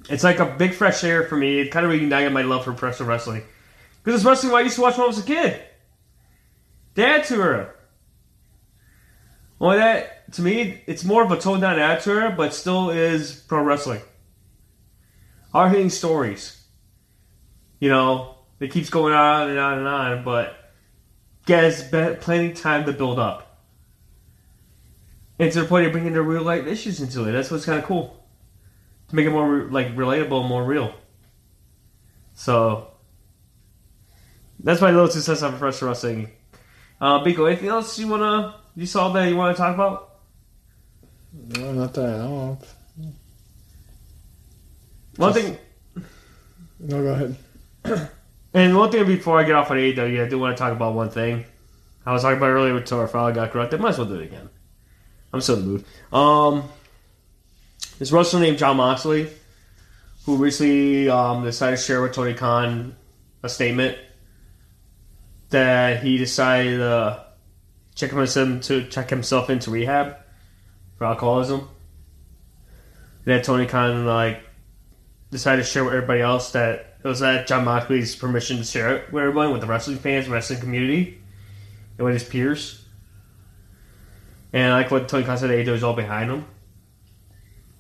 It's 0.09 0.22
like 0.22 0.38
a 0.38 0.46
big 0.46 0.75
fresh 0.75 1.03
air 1.03 1.25
for 1.25 1.37
me. 1.37 1.59
It 1.59 1.70
kind 1.70 1.85
of 1.85 1.92
reignited 1.92 2.33
my 2.33 2.42
love 2.42 2.64
for 2.64 2.72
professional 2.72 3.09
wrestling. 3.09 3.42
Because 4.03 4.20
it's 4.20 4.27
wrestling 4.27 4.55
I 4.55 4.61
used 4.61 4.77
to 4.77 4.83
watch 4.83 4.96
when 4.96 5.05
I 5.05 5.09
was 5.09 5.18
a 5.18 5.22
kid. 5.22 5.61
Dad 6.94 7.25
tour. 7.25 7.75
Only 9.61 9.79
that, 9.79 10.21
to 10.33 10.42
me, 10.42 10.83
it's 10.87 11.05
more 11.05 11.23
of 11.23 11.31
a 11.31 11.38
toned 11.38 11.61
down 11.61 11.79
ad 11.79 12.01
tour, 12.01 12.31
but 12.31 12.55
still 12.55 12.90
is 12.90 13.33
pro 13.49 13.62
wrestling. 13.62 14.01
Hard 15.53 15.73
hitting 15.73 15.90
stories. 15.90 16.62
You 17.81 17.90
know, 17.90 18.37
it 18.61 18.71
keeps 18.71 18.90
going 18.90 19.12
on 19.12 19.51
and 19.51 19.59
on 19.59 19.79
and 19.79 19.88
on, 19.88 20.25
but 20.25 20.57
gets 21.45 21.83
plenty 21.83 22.53
time 22.55 22.87
to 22.87 22.92
build 22.92 23.18
up. 23.18 23.64
And 25.38 25.51
to 25.53 25.62
the 25.62 25.66
point 25.66 25.87
of 25.87 25.92
bringing 25.92 26.12
the 26.12 26.23
real 26.23 26.42
life 26.42 26.66
issues 26.66 27.01
into 27.01 27.29
it. 27.29 27.33
That's 27.33 27.51
what's 27.51 27.64
kind 27.64 27.79
of 27.79 27.85
cool 27.85 28.25
to 29.09 29.16
make 29.16 29.27
it 29.27 29.31
more 29.31 29.68
like 29.71 29.95
relatable, 29.97 30.49
more 30.49 30.64
real. 30.64 30.95
So 32.35 32.92
that's 34.61 34.81
my 34.81 34.90
little 34.90 35.09
two 35.09 35.21
cents 35.21 35.42
on 35.42 35.59
professional 35.59 35.90
wrestling. 35.90 36.31
Uh, 37.01 37.18
Biko, 37.25 37.49
anything 37.49 37.68
else 37.68 37.99
you 37.99 38.07
wanna 38.07 38.55
you 38.75 38.87
saw 38.87 39.11
that 39.12 39.29
you 39.29 39.37
want 39.37 39.57
to 39.57 39.61
talk 39.61 39.75
about? 39.75 40.12
No, 41.33 41.73
not 41.73 41.95
that 41.95 42.05
I 42.05 42.18
know 42.18 42.59
of. 42.61 42.75
One 45.16 45.33
Just, 45.33 45.45
thing. 45.45 45.59
No, 46.81 47.03
go 47.03 47.37
ahead. 47.85 48.11
and 48.55 48.77
one 48.77 48.90
thing 48.90 49.07
before 49.07 49.38
I 49.38 49.45
get 49.45 49.55
off 49.55 49.71
on 49.71 49.77
AEW, 49.77 50.25
I 50.25 50.29
do 50.29 50.38
want 50.38 50.57
to 50.57 50.61
talk 50.61 50.73
about 50.73 50.95
one 50.95 51.11
thing. 51.11 51.45
I 52.05 52.12
was 52.12 52.23
talking 52.23 52.38
about 52.38 52.49
earlier 52.49 52.75
with 52.75 52.87
Tor 52.87 53.09
I 53.16 53.33
got 53.33 53.51
corrected. 53.53 53.81
Might 53.81 53.90
as 53.90 53.99
well 53.99 54.09
do 54.09 54.16
it 54.16 54.25
again. 54.25 54.49
I'm 55.33 55.40
still 55.40 55.57
in 55.57 55.62
the 55.62 55.68
mood. 55.68 55.85
Um, 56.12 56.68
this 57.99 58.11
wrestler 58.11 58.40
named 58.40 58.59
Jon 58.59 58.77
Moxley, 58.77 59.29
who 60.27 60.37
recently 60.37 61.09
um, 61.09 61.45
decided 61.45 61.77
to 61.77 61.83
share 61.83 62.03
with 62.03 62.12
Tony 62.12 62.35
Khan 62.35 62.97
a 63.42 63.49
statement 63.49 63.97
that 65.51 66.03
he 66.03 66.18
decided 66.18 66.79
to 66.79 67.25
check 67.95 68.11
himself 68.11 68.62
to 68.62 68.88
check 68.88 69.11
himself 69.11 69.51
into 69.51 69.71
rehab 69.71 70.16
for 71.02 71.06
alcoholism. 71.06 71.68
That 73.24 73.42
Tony 73.42 73.66
Khan 73.66 74.06
like 74.06 74.42
decided 75.32 75.62
to 75.62 75.68
share 75.68 75.84
with 75.84 75.94
everybody 75.94 76.20
else 76.20 76.52
that 76.52 76.96
it 77.02 77.08
was 77.08 77.22
at 77.22 77.48
Jon 77.48 77.64
Moxley's 77.64 78.14
permission 78.14 78.58
to 78.58 78.64
share 78.64 78.96
it 78.96 79.12
with 79.12 79.22
everyone, 79.24 79.50
with 79.50 79.60
the 79.60 79.66
wrestling 79.66 79.98
fans, 79.98 80.28
wrestling 80.28 80.60
community, 80.60 81.20
and 81.98 82.04
with 82.04 82.14
his 82.14 82.24
peers. 82.24 82.84
And 84.52 84.72
I 84.72 84.76
like 84.76 84.90
what 84.92 85.08
Tony 85.08 85.24
Khan 85.24 85.38
said, 85.38 85.50
AEW 85.50 85.68
is 85.68 85.82
all 85.82 85.94
behind 85.94 86.30
him 86.30 86.44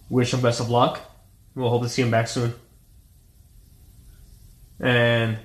wish 0.08 0.34
him 0.34 0.42
best 0.42 0.60
of 0.60 0.68
luck. 0.68 1.00
We'll 1.54 1.70
hope 1.70 1.82
to 1.82 1.88
see 1.88 2.02
him 2.02 2.10
back 2.10 2.28
soon. 2.28 2.52
And 4.78 5.38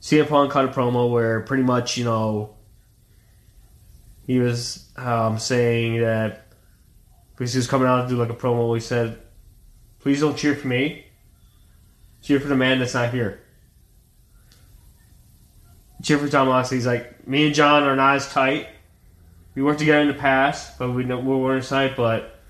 CM 0.00 0.28
Punk 0.28 0.50
cut 0.50 0.64
a 0.64 0.68
promo 0.68 1.12
where 1.12 1.40
pretty 1.42 1.62
much, 1.62 1.96
you 1.96 2.04
know, 2.04 2.56
he 4.26 4.38
was 4.40 4.88
um, 4.96 5.38
saying 5.38 6.00
that 6.00 6.41
because 7.34 7.52
he 7.52 7.58
was 7.58 7.66
coming 7.66 7.88
out 7.88 8.02
to 8.02 8.08
do 8.08 8.16
like 8.16 8.30
a 8.30 8.34
promo, 8.34 8.74
he 8.74 8.80
said, 8.80 9.20
"Please 10.00 10.20
don't 10.20 10.36
cheer 10.36 10.54
for 10.54 10.68
me. 10.68 11.06
Cheer 12.22 12.40
for 12.40 12.48
the 12.48 12.56
man 12.56 12.78
that's 12.78 12.94
not 12.94 13.10
here." 13.10 13.40
Cheer 16.02 16.18
for 16.18 16.28
Jon 16.28 16.48
Moxley. 16.48 16.78
He's 16.78 16.86
like, 16.86 17.26
"Me 17.26 17.46
and 17.46 17.54
John 17.54 17.84
are 17.84 17.96
not 17.96 18.16
as 18.16 18.32
tight. 18.32 18.68
We 19.54 19.62
worked 19.62 19.80
together 19.80 20.00
in 20.00 20.08
the 20.08 20.14
past, 20.14 20.78
but 20.78 20.90
we 20.90 21.04
we 21.04 21.14
weren't 21.14 21.64
tight. 21.64 21.96
But 21.96 22.40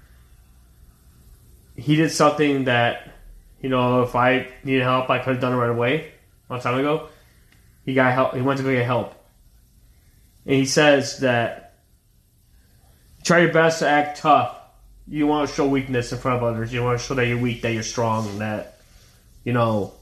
he 1.77 1.97
did 1.97 2.11
something 2.11 2.65
that, 2.65 3.13
you 3.61 3.69
know, 3.69 4.03
if 4.03 4.15
I 4.15 4.49
needed 4.65 4.83
help, 4.83 5.11
I 5.11 5.19
could 5.19 5.35
have 5.35 5.41
done 5.41 5.53
it 5.53 5.57
right 5.57 5.71
away, 5.71 6.13
a 6.49 6.53
long 6.53 6.63
time 6.63 6.79
ago. 6.79 7.09
He 7.85 7.95
got 7.95 8.13
help. 8.13 8.35
He 8.35 8.41
went 8.41 8.59
to 8.59 8.65
go 8.65 8.73
get 8.73 8.87
help, 8.87 9.15
and 10.47 10.55
he 10.55 10.65
says 10.65 11.19
that 11.19 11.75
try 13.25 13.41
your 13.41 13.53
best 13.53 13.81
to 13.81 13.89
act 13.89 14.19
tough. 14.19 14.57
You 15.09 15.27
want 15.27 15.49
to 15.49 15.55
show 15.55 15.67
weakness 15.67 16.13
in 16.13 16.19
front 16.19 16.39
of 16.39 16.45
others. 16.45 16.73
You 16.73 16.83
want 16.83 17.01
to 17.01 17.05
show 17.05 17.15
that 17.15 17.27
you're 17.27 17.39
weak, 17.39 17.63
that 17.63 17.73
you're 17.73 17.83
strong, 17.83 18.29
and 18.29 18.41
that 18.41 18.81
you 19.45 19.53
know 19.53 19.95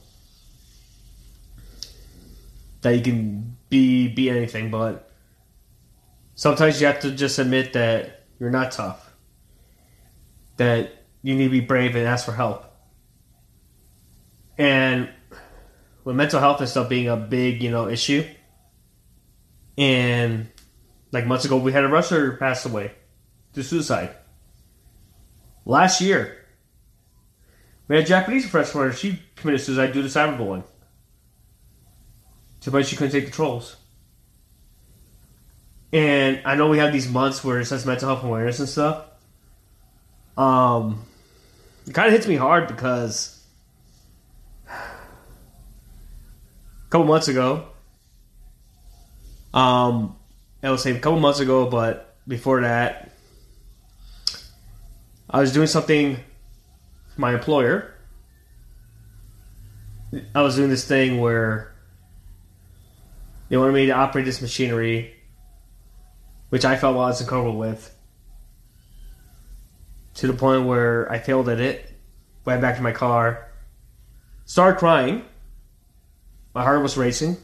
that 2.81 2.95
you 2.95 3.01
can 3.01 3.57
be 3.69 4.07
be 4.07 4.29
anything. 4.29 4.69
But 4.69 5.11
sometimes 6.35 6.79
you 6.79 6.87
have 6.87 6.99
to 7.01 7.11
just 7.11 7.39
admit 7.39 7.73
that 7.73 8.25
you're 8.39 8.51
not 8.51 8.71
tough. 8.71 9.11
That 10.57 10.93
you 11.23 11.35
need 11.35 11.45
to 11.45 11.49
be 11.49 11.59
brave 11.61 11.95
and 11.95 12.07
ask 12.07 12.25
for 12.25 12.33
help. 12.33 12.65
And 14.57 15.09
with 16.03 16.15
mental 16.15 16.39
health 16.39 16.59
and 16.59 16.69
stuff 16.69 16.89
being 16.89 17.07
a 17.07 17.15
big, 17.15 17.63
you 17.63 17.71
know, 17.71 17.87
issue, 17.87 18.25
and 19.77 20.49
like 21.11 21.25
months 21.25 21.45
ago, 21.45 21.57
we 21.57 21.71
had 21.71 21.83
a 21.83 21.87
wrestler 21.87 22.37
pass 22.37 22.65
away 22.65 22.91
to 23.53 23.63
suicide. 23.63 24.15
Last 25.65 26.01
year, 26.01 26.37
we 27.87 27.95
had 27.95 28.05
a 28.05 28.07
Japanese 28.07 28.51
wrestler. 28.53 28.91
She 28.93 29.21
committed 29.35 29.61
suicide 29.61 29.93
due 29.93 30.01
to 30.01 30.07
cyberbullying. 30.07 30.63
Too 32.61 32.71
bad 32.71 32.85
she 32.85 32.95
couldn't 32.95 33.11
take 33.11 33.25
the 33.25 33.31
trolls. 33.31 33.75
And 35.93 36.41
I 36.45 36.55
know 36.55 36.69
we 36.69 36.77
have 36.77 36.93
these 36.93 37.09
months 37.09 37.43
where 37.43 37.59
it 37.59 37.65
says 37.65 37.85
mental 37.85 38.07
health 38.07 38.23
awareness 38.23 38.59
and 38.59 38.69
stuff. 38.69 39.05
Um, 40.37 41.05
it 41.85 41.93
kind 41.93 42.07
of 42.07 42.13
hits 42.13 42.27
me 42.27 42.35
hard 42.35 42.67
because 42.67 43.43
a 44.67 44.71
couple 46.89 47.07
months 47.07 47.27
ago, 47.27 47.67
um, 49.53 50.15
I 50.63 50.69
will 50.69 50.77
say 50.77 50.91
a 50.91 50.99
couple 50.99 51.19
months 51.19 51.39
ago, 51.39 51.69
but 51.69 52.15
before 52.27 52.61
that, 52.61 53.10
I 55.33 55.39
was 55.39 55.53
doing 55.53 55.67
something 55.67 56.17
for 57.15 57.21
my 57.21 57.33
employer. 57.33 57.93
I 60.35 60.41
was 60.41 60.57
doing 60.57 60.69
this 60.69 60.85
thing 60.85 61.21
where 61.21 61.73
they 63.47 63.55
wanted 63.55 63.73
me 63.73 63.85
to 63.85 63.93
operate 63.93 64.25
this 64.25 64.41
machinery, 64.41 65.15
which 66.49 66.65
I 66.65 66.75
felt 66.75 66.97
was 66.97 67.19
comfortable 67.19 67.57
with 67.57 67.95
to 70.15 70.27
the 70.27 70.33
point 70.33 70.65
where 70.65 71.09
I 71.09 71.19
failed 71.19 71.47
at 71.47 71.61
it. 71.61 71.87
Went 72.43 72.61
back 72.61 72.75
to 72.75 72.81
my 72.81 72.91
car, 72.91 73.47
started 74.43 74.79
crying. 74.79 75.23
My 76.53 76.63
heart 76.63 76.81
was 76.81 76.97
racing. 76.97 77.37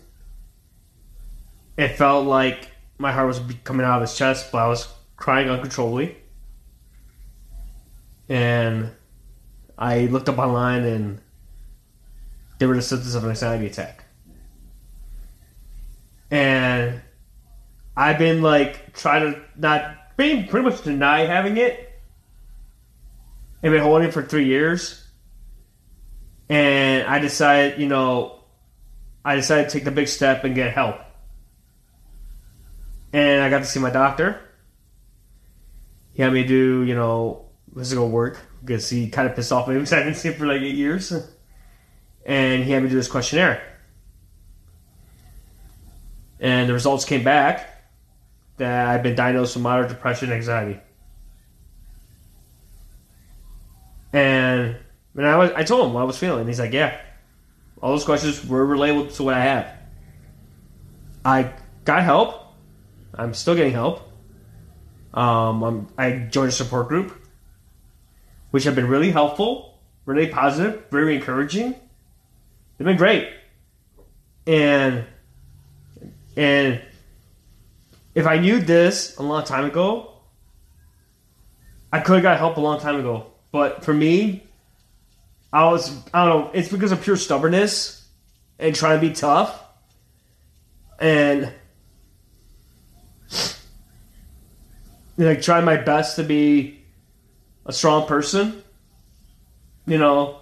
It 1.78 1.89
felt 1.89 2.26
like 2.26 2.69
my 2.97 3.13
heart 3.13 3.28
was 3.28 3.39
coming 3.63 3.86
out 3.86 4.02
of 4.02 4.10
his 4.10 4.17
chest, 4.17 4.52
but 4.52 4.58
I 4.58 4.67
was 4.67 4.91
crying 5.15 5.50
uncontrollably. 5.50 6.17
And 8.29 8.91
I 9.77 10.07
looked 10.07 10.29
up 10.29 10.37
online 10.37 10.83
and 10.83 11.21
there 12.59 12.67
were 12.67 12.75
the 12.75 12.81
symptoms 12.81 13.15
of 13.15 13.23
an 13.23 13.29
anxiety 13.29 13.67
attack. 13.67 14.03
And 16.29 17.01
I've 17.95 18.17
been 18.17 18.41
like 18.41 18.93
trying 18.93 19.33
to 19.33 19.41
not 19.55 20.17
being 20.17 20.47
pretty 20.47 20.69
much 20.69 20.83
deny 20.83 21.25
having 21.25 21.57
it 21.57 21.87
I've 23.63 23.71
been 23.71 23.81
holding 23.81 24.07
it 24.07 24.13
for 24.13 24.23
three 24.23 24.45
years. 24.45 25.03
And 26.49 27.05
I 27.07 27.19
decided, 27.19 27.79
you 27.79 27.87
know, 27.87 28.43
I 29.25 29.35
decided 29.35 29.69
to 29.69 29.73
take 29.73 29.83
the 29.83 29.91
big 29.91 30.07
step 30.07 30.43
and 30.43 30.55
get 30.55 30.73
help. 30.73 30.97
And 33.11 33.43
I 33.43 33.49
got 33.49 33.59
to 33.59 33.65
see 33.65 33.79
my 33.79 33.89
doctor. 33.89 34.39
He 36.13 36.21
had 36.21 36.31
me 36.31 36.43
do, 36.43 36.83
you 36.83 36.95
know, 36.95 37.46
physical 37.77 38.09
work 38.09 38.39
because 38.63 38.89
he 38.89 39.09
kind 39.09 39.27
of 39.29 39.35
pissed 39.35 39.51
off 39.51 39.67
me 39.67 39.73
because 39.75 39.93
I 39.93 39.99
didn't 40.03 40.15
see 40.15 40.29
him 40.29 40.35
for 40.35 40.45
like 40.45 40.61
eight 40.61 40.75
years. 40.75 41.11
And 42.25 42.63
he 42.63 42.71
had 42.71 42.83
me 42.83 42.89
do 42.89 42.95
this 42.95 43.07
questionnaire. 43.07 43.63
And 46.39 46.69
the 46.69 46.73
results 46.73 47.05
came 47.05 47.23
back 47.23 47.77
that 48.57 48.87
I've 48.87 49.03
been 49.03 49.15
diagnosed 49.15 49.55
with 49.55 49.63
moderate 49.63 49.89
depression 49.89 50.29
and 50.29 50.35
anxiety. 50.35 50.79
And 54.13 54.77
and 55.15 55.25
I 55.25 55.37
was 55.37 55.51
I 55.51 55.63
told 55.63 55.87
him 55.87 55.93
what 55.93 56.01
I 56.01 56.03
was 56.03 56.17
feeling. 56.17 56.47
He's 56.47 56.59
like, 56.59 56.73
yeah. 56.73 56.99
All 57.81 57.91
those 57.91 58.03
questions 58.03 58.45
were 58.45 58.65
relatable 58.65 59.15
to 59.15 59.23
what 59.23 59.35
I 59.35 59.41
have. 59.41 59.71
I 61.23 61.53
got 61.85 62.03
help. 62.03 62.43
I'm 63.13 63.33
still 63.33 63.55
getting 63.55 63.73
help. 63.73 64.01
Um, 65.13 65.63
I'm, 65.63 65.87
I 65.97 66.11
joined 66.11 66.49
a 66.49 66.51
support 66.51 66.87
group, 66.87 67.17
which 68.51 68.63
have 68.63 68.75
been 68.75 68.88
really 68.88 69.12
helpful, 69.12 69.79
really 70.05 70.27
positive, 70.27 70.83
very 70.89 71.15
encouraging. 71.15 71.75
They've 72.77 72.86
been 72.86 72.97
great, 72.97 73.29
and 74.45 75.05
and 76.36 76.81
if 78.13 78.25
I 78.25 78.38
knew 78.38 78.60
this 78.60 79.17
a 79.17 79.23
long 79.23 79.43
time 79.43 79.65
ago, 79.65 80.13
I 81.91 81.99
could 81.99 82.15
have 82.15 82.23
got 82.23 82.38
help 82.38 82.57
a 82.57 82.62
long 82.62 82.79
time 82.79 82.99
ago. 82.99 83.27
But 83.51 83.83
for 83.83 83.93
me, 83.93 84.43
I 85.51 85.65
was 85.65 85.91
I 86.13 86.25
don't 86.25 86.41
know. 86.41 86.51
It's 86.53 86.69
because 86.69 86.91
of 86.91 87.01
pure 87.01 87.15
stubbornness 87.15 88.07
and 88.60 88.75
trying 88.75 88.99
to 88.99 89.07
be 89.07 89.13
tough, 89.13 89.63
and 90.99 91.51
like 95.17 95.41
trying 95.41 95.65
my 95.65 95.77
best 95.77 96.15
to 96.17 96.23
be 96.23 96.79
a 97.67 97.73
strong 97.73 98.08
person. 98.08 98.63
You 99.86 99.97
know, 99.97 100.41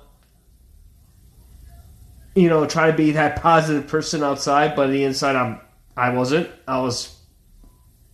you 2.35 2.49
know, 2.49 2.65
try 2.65 2.91
to 2.91 2.97
be 2.97 3.11
that 3.11 3.41
positive 3.41 3.87
person 3.87 4.23
outside, 4.23 4.75
but 4.75 4.87
the 4.87 5.03
inside, 5.03 5.35
I'm 5.35 5.59
I 5.97 6.09
wasn't. 6.09 6.49
I 6.67 6.81
was 6.81 7.17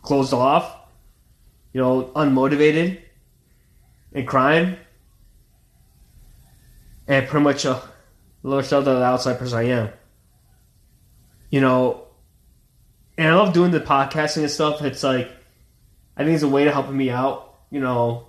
closed 0.01 0.33
off. 0.33 0.77
You 1.73 1.81
know, 1.81 2.03
unmotivated 2.15 2.99
and 4.13 4.27
crying, 4.27 4.75
and 7.07 7.27
pretty 7.27 7.43
much 7.43 7.63
a 7.63 7.81
little 8.43 8.61
shelter 8.61 8.91
of 8.91 8.99
the 8.99 9.05
outside 9.05 9.39
person 9.39 9.57
I 9.57 9.63
am. 9.63 9.89
You 11.49 11.61
know, 11.61 12.07
and 13.17 13.29
I 13.29 13.35
love 13.35 13.53
doing 13.53 13.71
the 13.71 13.79
podcasting 13.79 14.41
and 14.41 14.51
stuff. 14.51 14.81
It's 14.81 15.01
like 15.01 15.31
I 16.17 16.25
think 16.25 16.35
it's 16.35 16.43
a 16.43 16.49
way 16.49 16.65
to 16.65 16.71
helping 16.71 16.97
me 16.97 17.09
out. 17.09 17.55
You 17.69 17.79
know, 17.79 18.27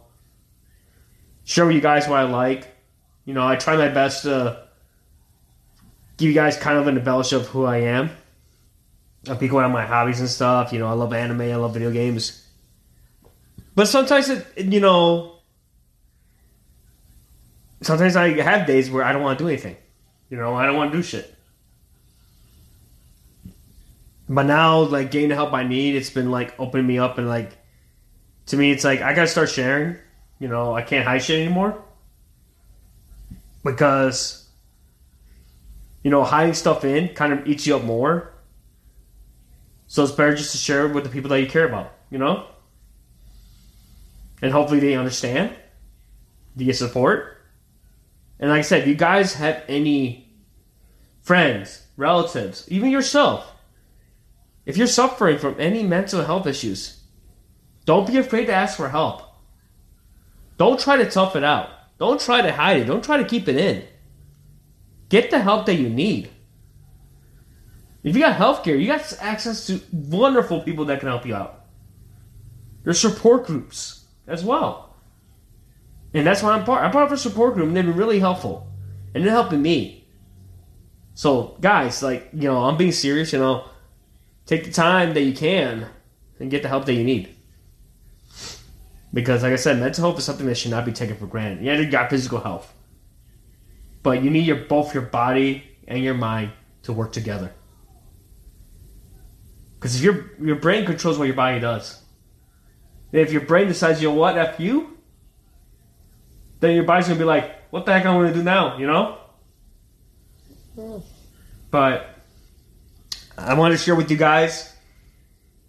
show 1.44 1.68
you 1.68 1.80
guys 1.80 2.08
what 2.08 2.18
I 2.18 2.24
like. 2.24 2.68
You 3.24 3.34
know, 3.34 3.46
I 3.46 3.56
try 3.56 3.76
my 3.76 3.88
best 3.88 4.24
to 4.24 4.66
give 6.16 6.28
you 6.28 6.34
guys 6.34 6.56
kind 6.56 6.78
of 6.78 6.86
an 6.86 6.96
embellish 6.96 7.32
of 7.32 7.46
who 7.46 7.64
I 7.64 7.78
am. 7.78 8.10
I 9.28 9.36
speak 9.36 9.52
about 9.52 9.70
my 9.70 9.86
hobbies 9.86 10.20
and 10.20 10.28
stuff. 10.28 10.72
You 10.72 10.78
know, 10.80 10.88
I 10.88 10.92
love 10.92 11.12
anime, 11.12 11.42
I 11.42 11.56
love 11.56 11.74
video 11.74 11.90
games. 11.90 12.46
But 13.74 13.86
sometimes, 13.86 14.28
it, 14.28 14.46
you 14.56 14.80
know, 14.80 15.36
sometimes 17.80 18.16
I 18.16 18.30
have 18.40 18.66
days 18.66 18.90
where 18.90 19.04
I 19.04 19.12
don't 19.12 19.22
want 19.22 19.38
to 19.38 19.44
do 19.44 19.48
anything. 19.48 19.76
You 20.28 20.36
know, 20.36 20.54
I 20.54 20.66
don't 20.66 20.76
want 20.76 20.92
to 20.92 20.98
do 20.98 21.02
shit. 21.02 21.34
But 24.28 24.44
now, 24.44 24.80
like, 24.80 25.10
getting 25.10 25.28
the 25.28 25.34
help 25.34 25.52
I 25.52 25.62
need, 25.62 25.94
it's 25.94 26.10
been, 26.10 26.30
like, 26.30 26.58
opening 26.58 26.86
me 26.86 26.98
up 26.98 27.18
and, 27.18 27.28
like, 27.28 27.52
to 28.46 28.56
me, 28.56 28.70
it's 28.70 28.84
like, 28.84 29.00
I 29.02 29.14
gotta 29.14 29.28
start 29.28 29.50
sharing. 29.50 29.96
You 30.42 30.48
know, 30.48 30.74
I 30.74 30.82
can't 30.82 31.06
hide 31.06 31.22
shit 31.22 31.38
anymore. 31.38 31.84
Because, 33.62 34.50
you 36.02 36.10
know, 36.10 36.24
hiding 36.24 36.54
stuff 36.54 36.84
in 36.84 37.14
kind 37.14 37.32
of 37.32 37.46
eats 37.46 37.64
you 37.64 37.76
up 37.76 37.84
more. 37.84 38.34
So 39.86 40.02
it's 40.02 40.10
better 40.10 40.34
just 40.34 40.50
to 40.50 40.58
share 40.58 40.86
it 40.86 40.94
with 40.94 41.04
the 41.04 41.10
people 41.10 41.30
that 41.30 41.40
you 41.40 41.46
care 41.46 41.68
about, 41.68 41.92
you 42.10 42.18
know? 42.18 42.48
And 44.42 44.50
hopefully 44.50 44.80
they 44.80 44.96
understand. 44.96 45.54
You 46.56 46.66
get 46.66 46.76
support. 46.76 47.38
And 48.40 48.50
like 48.50 48.58
I 48.58 48.62
said, 48.62 48.82
if 48.82 48.88
you 48.88 48.96
guys 48.96 49.34
have 49.34 49.62
any 49.68 50.28
friends, 51.20 51.86
relatives, 51.96 52.66
even 52.66 52.90
yourself, 52.90 53.48
if 54.66 54.76
you're 54.76 54.88
suffering 54.88 55.38
from 55.38 55.54
any 55.60 55.84
mental 55.84 56.24
health 56.24 56.48
issues, 56.48 57.00
don't 57.84 58.08
be 58.08 58.18
afraid 58.18 58.46
to 58.46 58.52
ask 58.52 58.76
for 58.76 58.88
help. 58.88 59.28
Don't 60.56 60.78
try 60.78 60.96
to 60.96 61.10
tough 61.10 61.36
it 61.36 61.44
out. 61.44 61.70
Don't 61.98 62.20
try 62.20 62.42
to 62.42 62.52
hide 62.52 62.78
it. 62.78 62.84
Don't 62.84 63.04
try 63.04 63.18
to 63.18 63.24
keep 63.24 63.48
it 63.48 63.56
in. 63.56 63.84
Get 65.08 65.30
the 65.30 65.40
help 65.40 65.66
that 65.66 65.74
you 65.74 65.88
need. 65.88 66.30
If 68.02 68.16
you 68.16 68.22
got 68.22 68.36
healthcare, 68.36 68.80
you 68.80 68.86
got 68.86 69.12
access 69.20 69.66
to 69.68 69.80
wonderful 69.92 70.62
people 70.62 70.86
that 70.86 71.00
can 71.00 71.08
help 71.08 71.24
you 71.26 71.34
out. 71.34 71.66
There's 72.82 72.98
support 72.98 73.46
groups 73.46 74.04
as 74.26 74.44
well. 74.44 74.96
And 76.14 76.26
that's 76.26 76.42
why 76.42 76.52
I'm 76.52 76.64
part. 76.64 76.84
I'm 76.84 76.90
part 76.90 77.06
of 77.06 77.12
a 77.12 77.16
support 77.16 77.54
group, 77.54 77.68
and 77.68 77.76
they've 77.76 77.86
been 77.86 77.96
really 77.96 78.18
helpful. 78.18 78.66
And 79.14 79.24
they're 79.24 79.32
helping 79.32 79.62
me. 79.62 80.08
So, 81.14 81.56
guys, 81.60 82.02
like, 82.02 82.30
you 82.32 82.48
know, 82.48 82.64
I'm 82.64 82.76
being 82.76 82.92
serious, 82.92 83.32
you 83.32 83.38
know, 83.38 83.68
take 84.46 84.64
the 84.64 84.72
time 84.72 85.14
that 85.14 85.22
you 85.22 85.34
can 85.34 85.86
and 86.40 86.50
get 86.50 86.62
the 86.62 86.68
help 86.68 86.86
that 86.86 86.94
you 86.94 87.04
need. 87.04 87.34
Because, 89.14 89.42
like 89.42 89.52
I 89.52 89.56
said, 89.56 89.78
mental 89.78 90.04
health 90.04 90.18
is 90.18 90.24
something 90.24 90.46
that 90.46 90.54
should 90.56 90.70
not 90.70 90.84
be 90.84 90.92
taken 90.92 91.16
for 91.16 91.26
granted. 91.26 91.64
Yeah, 91.64 91.78
you 91.78 91.90
got 91.90 92.08
physical 92.08 92.40
health, 92.40 92.72
but 94.02 94.22
you 94.22 94.30
need 94.30 94.46
your 94.46 94.56
both 94.56 94.94
your 94.94 95.02
body 95.02 95.64
and 95.86 96.02
your 96.02 96.14
mind 96.14 96.52
to 96.84 96.92
work 96.92 97.12
together. 97.12 97.52
Because 99.74 99.96
if 99.96 100.02
your 100.02 100.30
your 100.40 100.56
brain 100.56 100.86
controls 100.86 101.18
what 101.18 101.26
your 101.26 101.36
body 101.36 101.60
does, 101.60 102.00
if 103.10 103.32
your 103.32 103.42
brain 103.42 103.68
decides, 103.68 104.00
you 104.00 104.08
know 104.08 104.14
what, 104.14 104.38
f 104.38 104.58
you, 104.58 104.96
then 106.60 106.74
your 106.74 106.84
body's 106.84 107.08
gonna 107.08 107.18
be 107.18 107.24
like, 107.24 107.70
what 107.70 107.84
the 107.84 107.92
heck 107.92 108.04
am 108.06 108.16
I 108.16 108.20
gonna 108.20 108.34
do 108.34 108.42
now? 108.42 108.78
You 108.78 108.86
know. 108.86 109.18
But 111.70 112.16
I 113.36 113.54
wanted 113.54 113.76
to 113.76 113.82
share 113.82 113.94
with 113.94 114.10
you 114.10 114.16
guys 114.16 114.72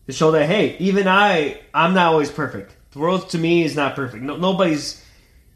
to 0.06 0.13
show 0.13 0.32
that 0.32 0.45
hey, 0.45 0.77
even 0.77 1.08
I, 1.08 1.60
I'm 1.73 1.93
not 1.93 2.08
always 2.13 2.32
perfect. 2.32 2.75
The 2.93 2.99
world 2.99 3.29
to 3.32 3.39
me 3.39 3.63
is 3.63 3.75
not 3.75 3.95
perfect. 3.95 4.23
No, 4.23 4.38
nobody's. 4.38 5.03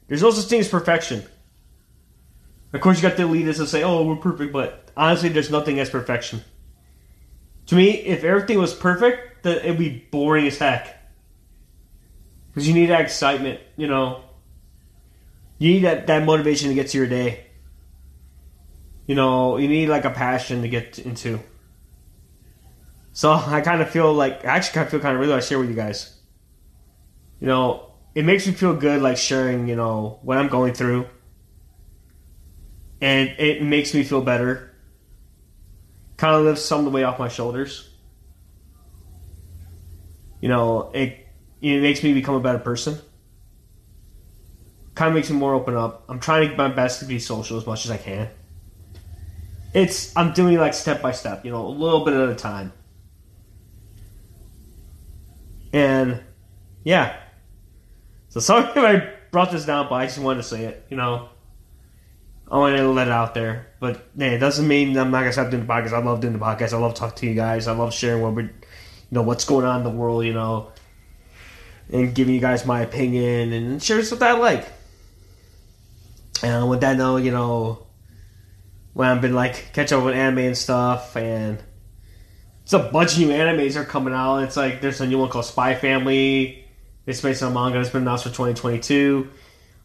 There's 0.07 0.23
no 0.23 0.31
such 0.31 0.49
thing 0.49 0.59
as 0.59 0.67
perfection. 0.67 1.23
Of 2.73 2.81
course, 2.81 3.01
you 3.01 3.07
got 3.07 3.15
the 3.15 3.23
elitists 3.23 3.59
that 3.59 3.67
say, 3.67 3.83
"Oh, 3.83 4.03
we're 4.03 4.15
perfect," 4.15 4.51
but 4.51 4.89
honestly, 4.97 5.29
there's 5.29 5.51
nothing 5.51 5.79
as 5.79 5.89
perfection. 5.89 6.41
To 7.67 7.75
me, 7.75 7.91
if 7.91 8.23
everything 8.23 8.57
was 8.57 8.73
perfect, 8.73 9.43
then 9.43 9.57
it'd 9.57 9.77
be 9.77 10.07
boring 10.11 10.47
as 10.47 10.57
heck. 10.57 10.95
Because 12.49 12.67
you 12.67 12.73
need 12.73 12.87
that 12.87 13.01
excitement, 13.01 13.59
you 13.75 13.87
know. 13.87 14.23
You 15.59 15.73
need 15.73 15.83
that, 15.83 16.07
that 16.07 16.23
motivation 16.23 16.69
to 16.69 16.75
get 16.75 16.87
to 16.89 16.97
your 16.97 17.07
day. 17.07 17.45
You 19.05 19.15
know, 19.15 19.57
you 19.57 19.67
need 19.67 19.89
like 19.89 20.05
a 20.05 20.09
passion 20.09 20.61
to 20.61 20.69
get 20.69 20.97
into. 20.99 21.39
So 23.11 23.31
I 23.31 23.61
kind 23.61 23.81
of 23.81 23.89
feel 23.89 24.13
like, 24.13 24.45
I 24.45 24.57
actually 24.57 24.73
kind 24.75 24.85
of 24.85 24.91
feel 24.91 24.99
kind 24.99 25.15
of 25.15 25.19
really 25.19 25.33
I 25.33 25.39
share 25.39 25.59
with 25.59 25.69
you 25.69 25.75
guys 25.75 26.16
you 27.39 27.47
know, 27.47 27.91
it 28.15 28.25
makes 28.25 28.47
me 28.47 28.53
feel 28.53 28.73
good 28.73 29.01
like 29.01 29.17
sharing, 29.17 29.67
you 29.67 29.75
know, 29.75 30.19
what 30.23 30.37
I'm 30.37 30.47
going 30.47 30.73
through. 30.73 31.07
And 32.99 33.29
it 33.37 33.61
makes 33.61 33.93
me 33.93 34.03
feel 34.03 34.21
better. 34.21 34.73
Kind 36.17 36.35
of 36.35 36.43
lifts 36.45 36.65
some 36.65 36.79
of 36.79 36.85
the 36.85 36.91
weight 36.91 37.03
off 37.03 37.19
my 37.19 37.27
shoulders. 37.27 37.93
You 40.41 40.49
know, 40.49 40.91
it 40.93 41.27
it 41.61 41.79
makes 41.81 42.03
me 42.03 42.13
become 42.13 42.35
a 42.35 42.39
better 42.39 42.59
person. 42.59 42.97
Kind 44.95 45.09
of 45.09 45.15
makes 45.15 45.29
me 45.29 45.37
more 45.37 45.53
open 45.53 45.75
up. 45.75 46.05
I'm 46.09 46.19
trying 46.19 46.49
to 46.49 46.55
my 46.55 46.69
best 46.69 46.99
to 47.01 47.05
be 47.05 47.19
social 47.19 47.57
as 47.57 47.67
much 47.67 47.85
as 47.85 47.91
I 47.91 47.97
can. 47.97 48.29
It's 49.75 50.15
I'm 50.17 50.33
doing 50.33 50.55
it 50.55 50.59
like 50.59 50.73
step 50.73 51.03
by 51.03 51.11
step, 51.11 51.45
you 51.45 51.51
know, 51.51 51.67
a 51.67 51.69
little 51.69 52.03
bit 52.03 52.15
at 52.15 52.29
a 52.29 52.35
time. 52.35 52.73
And 55.71 56.23
yeah, 56.83 57.15
so 58.39 58.61
sorry 58.61 58.69
if 58.69 58.77
I 58.77 59.13
brought 59.31 59.51
this 59.51 59.65
down, 59.65 59.87
but 59.89 59.95
I 59.95 60.05
just 60.05 60.19
wanted 60.19 60.41
to 60.41 60.47
say 60.47 60.65
it. 60.65 60.85
You 60.89 60.97
know, 60.97 61.29
I 62.49 62.57
wanted 62.57 62.77
to 62.77 62.89
let 62.89 63.07
it 63.07 63.13
out 63.13 63.33
there. 63.33 63.67
But 63.79 64.05
hey, 64.17 64.35
it 64.35 64.39
doesn't 64.39 64.67
mean 64.67 64.97
I'm 64.97 65.11
not 65.11 65.19
gonna 65.19 65.33
stop 65.33 65.51
doing 65.51 65.65
the 65.65 65.73
podcast. 65.73 65.93
I 65.93 66.03
love 66.03 66.21
doing 66.21 66.33
the 66.33 66.39
podcast. 66.39 66.73
I 66.73 66.77
love 66.77 66.93
talking 66.93 67.17
to 67.17 67.27
you 67.27 67.35
guys. 67.35 67.67
I 67.67 67.73
love 67.73 67.93
sharing 67.93 68.21
what 68.21 68.33
we, 68.33 68.43
you 68.43 68.49
know, 69.11 69.21
what's 69.21 69.45
going 69.45 69.65
on 69.65 69.77
in 69.77 69.83
the 69.83 69.89
world. 69.89 70.25
You 70.25 70.33
know, 70.33 70.71
and 71.91 72.13
giving 72.13 72.35
you 72.35 72.41
guys 72.41 72.65
my 72.65 72.81
opinion 72.81 73.53
and 73.53 73.81
share 73.81 74.01
that 74.01 74.21
I 74.21 74.33
like. 74.33 74.67
And 76.43 76.69
with 76.69 76.81
that 76.81 76.97
note, 76.97 77.23
you 77.23 77.31
know, 77.31 77.87
when 78.93 79.09
I've 79.09 79.21
been 79.21 79.33
like 79.33 79.73
catch 79.73 79.91
up 79.91 80.03
with 80.03 80.13
anime 80.13 80.39
and 80.39 80.57
stuff, 80.57 81.15
and 81.15 81.61
it's 82.63 82.73
a 82.73 82.79
bunch 82.79 83.13
of 83.13 83.19
new 83.19 83.29
animes 83.29 83.75
are 83.75 83.85
coming 83.85 84.13
out. 84.13 84.39
It's 84.39 84.57
like 84.57 84.81
there's 84.81 85.01
a 85.01 85.07
new 85.07 85.17
one 85.17 85.29
called 85.29 85.45
Spy 85.45 85.75
Family. 85.75 86.66
It's 87.07 87.21
based 87.21 87.41
on 87.41 87.53
manga. 87.53 87.79
It's 87.79 87.89
been 87.89 88.01
announced 88.01 88.25
for 88.25 88.29
2022. 88.29 89.29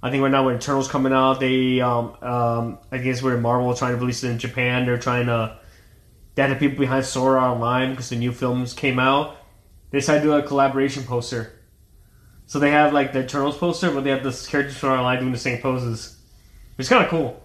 I 0.02 0.10
think 0.10 0.22
right 0.24 0.30
now 0.30 0.44
when 0.44 0.56
Eternals 0.56 0.88
coming 0.88 1.12
out, 1.12 1.38
they 1.38 1.80
um, 1.80 2.16
um, 2.20 2.78
I 2.90 2.98
guess 2.98 3.22
we're 3.22 3.36
in 3.36 3.42
Marvel 3.42 3.72
trying 3.74 3.92
to 3.92 3.98
release 3.98 4.24
it 4.24 4.30
in 4.30 4.38
Japan. 4.38 4.84
They're 4.84 4.98
trying 4.98 5.26
to 5.26 5.56
get 6.34 6.48
the 6.48 6.56
people 6.56 6.78
behind 6.78 7.04
Sword 7.04 7.38
Art 7.38 7.52
Online 7.52 7.90
because 7.90 8.08
the 8.08 8.16
new 8.16 8.32
films 8.32 8.72
came 8.72 8.98
out. 8.98 9.36
They 9.90 9.98
decided 10.00 10.22
to 10.22 10.26
do 10.26 10.32
a 10.32 10.42
collaboration 10.42 11.04
poster. 11.04 11.52
So 12.46 12.58
they 12.58 12.72
have 12.72 12.92
like 12.92 13.12
the 13.12 13.20
Eternals 13.20 13.56
poster, 13.56 13.92
but 13.92 14.02
they 14.02 14.10
have 14.10 14.24
the 14.24 14.32
characters 14.50 14.76
from 14.76 14.90
Online 14.90 15.20
doing 15.20 15.32
the 15.32 15.38
same 15.38 15.62
poses. 15.62 16.18
It's 16.76 16.88
kind 16.88 17.04
of 17.04 17.10
cool. 17.10 17.40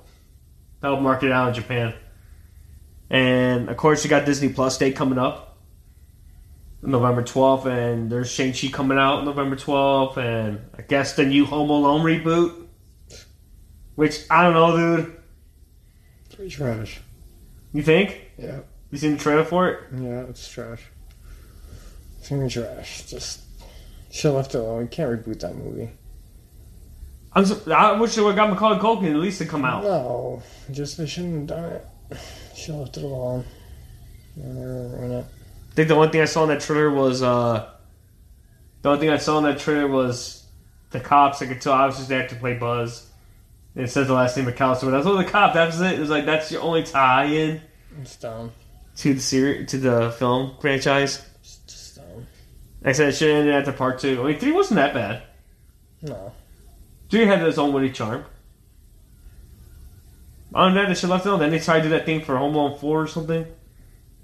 That'll 0.81 0.99
market 0.99 1.27
it 1.27 1.31
out 1.33 1.49
in 1.49 1.53
Japan. 1.53 1.93
And 3.11 3.69
of 3.69 3.77
course, 3.77 4.03
you 4.03 4.09
got 4.09 4.25
Disney 4.25 4.49
Plus 4.49 4.79
Day 4.79 4.91
coming 4.91 5.19
up, 5.19 5.56
November 6.81 7.23
twelfth, 7.23 7.65
and 7.65 8.11
there's 8.11 8.29
Shang 8.29 8.53
Chi 8.53 8.67
coming 8.67 8.97
out 8.97 9.25
November 9.25 9.55
twelfth, 9.55 10.17
and 10.17 10.61
I 10.77 10.81
guess 10.83 11.15
the 11.15 11.25
new 11.25 11.45
Home 11.45 11.69
Alone 11.69 12.01
reboot, 12.01 12.67
which 13.95 14.25
I 14.29 14.43
don't 14.43 14.53
know, 14.53 14.77
dude. 14.77 15.17
Pretty 16.35 16.51
trash. 16.51 17.01
You 17.73 17.81
think? 17.81 18.21
Yeah. 18.37 18.59
You 18.91 18.97
seen 18.97 19.13
the 19.13 19.17
trailer 19.17 19.43
for 19.43 19.67
it? 19.69 19.79
Yeah, 19.91 20.21
it's 20.29 20.47
trash. 20.47 20.83
It's 22.19 22.29
gonna 22.29 22.43
be 22.43 22.49
trash. 22.49 23.05
Just 23.05 23.41
should 24.11 24.33
left 24.33 24.55
it 24.55 24.59
alone. 24.59 24.83
You 24.83 24.87
can't 24.87 25.25
reboot 25.25 25.39
that 25.41 25.55
movie. 25.55 25.89
I'm. 27.33 27.45
So, 27.45 27.71
I 27.71 27.99
wish 27.99 28.15
they 28.15 28.21
would 28.21 28.37
have 28.37 28.37
got 28.37 28.49
Macaulay 28.49 28.79
Culkin 28.79 29.11
at 29.11 29.17
least 29.17 29.39
to 29.39 29.45
come 29.45 29.65
out. 29.65 29.83
No, 29.83 30.41
just 30.71 30.97
they 30.97 31.05
shouldn't 31.05 31.49
have 31.49 31.59
done 31.59 31.71
it. 31.73 31.85
Should 32.55 32.75
have 32.75 32.83
left 32.83 32.97
it 32.97 33.03
alone. 33.03 33.45
Never 34.35 34.89
ruin 34.89 35.11
it. 35.11 35.25
I 35.77 35.81
think 35.85 35.89
the 35.89 35.95
only 35.95 36.09
thing 36.09 36.21
I 36.21 36.25
saw 36.25 36.41
in 36.41 36.49
that 36.49 36.61
trailer 36.61 36.89
was 36.89 37.21
uh, 37.21 37.69
the 38.81 38.89
only 38.89 38.99
thing 38.99 39.09
I 39.11 39.17
saw 39.17 39.37
in 39.37 39.43
that 39.43 39.59
trailer 39.59 39.87
was 39.87 40.43
the 40.89 40.99
cops. 40.99 41.39
I 41.43 41.45
could 41.45 41.61
tell 41.61 41.73
obviously 41.73 42.07
they 42.07 42.19
have 42.19 42.31
to 42.31 42.35
play 42.35 42.55
Buzz. 42.55 43.07
And 43.75 43.83
it 43.85 43.89
says 43.91 44.07
the 44.07 44.13
last 44.15 44.35
name 44.35 44.47
McAllister, 44.47 44.85
but 44.85 44.89
that's 44.89 45.05
what 45.05 45.23
the 45.23 45.31
cop. 45.31 45.53
That's 45.53 45.79
it. 45.79 45.93
It 45.93 45.99
was 45.99 46.09
like 46.09 46.25
that's 46.25 46.51
your 46.51 46.63
only 46.63 46.81
tie-in 46.81 47.61
It's 48.01 48.15
dumb. 48.15 48.53
to 48.95 49.13
the 49.13 49.19
series 49.19 49.69
to 49.69 49.77
the 49.77 50.15
film 50.17 50.55
franchise. 50.59 51.23
It's 51.41 51.57
just 51.67 51.97
dumb. 51.97 52.25
Like 52.81 52.89
I 52.89 52.91
said 52.93 53.09
it 53.09 53.11
should 53.11 53.29
have 53.29 53.37
ended 53.41 53.53
after 53.53 53.71
part 53.71 53.99
two. 53.99 54.19
I 54.23 54.31
mean, 54.31 54.39
three 54.39 54.53
wasn't 54.53 54.77
that 54.77 54.95
bad. 54.95 55.21
No. 56.01 56.31
Three 57.11 57.27
had 57.27 57.43
its 57.43 57.59
own 57.59 57.71
witty 57.71 57.91
charm. 57.91 58.25
On 60.55 60.73
that, 60.73 60.87
they 60.87 60.95
should 60.95 61.01
have 61.01 61.11
left 61.11 61.27
it 61.27 61.29
on. 61.29 61.39
Then 61.39 61.51
they 61.51 61.59
tried 61.59 61.81
to 61.81 61.83
do 61.83 61.89
that 61.89 62.07
thing 62.07 62.23
for 62.23 62.35
Home 62.35 62.55
Alone 62.55 62.79
4 62.79 63.01
or 63.03 63.05
something. 63.05 63.45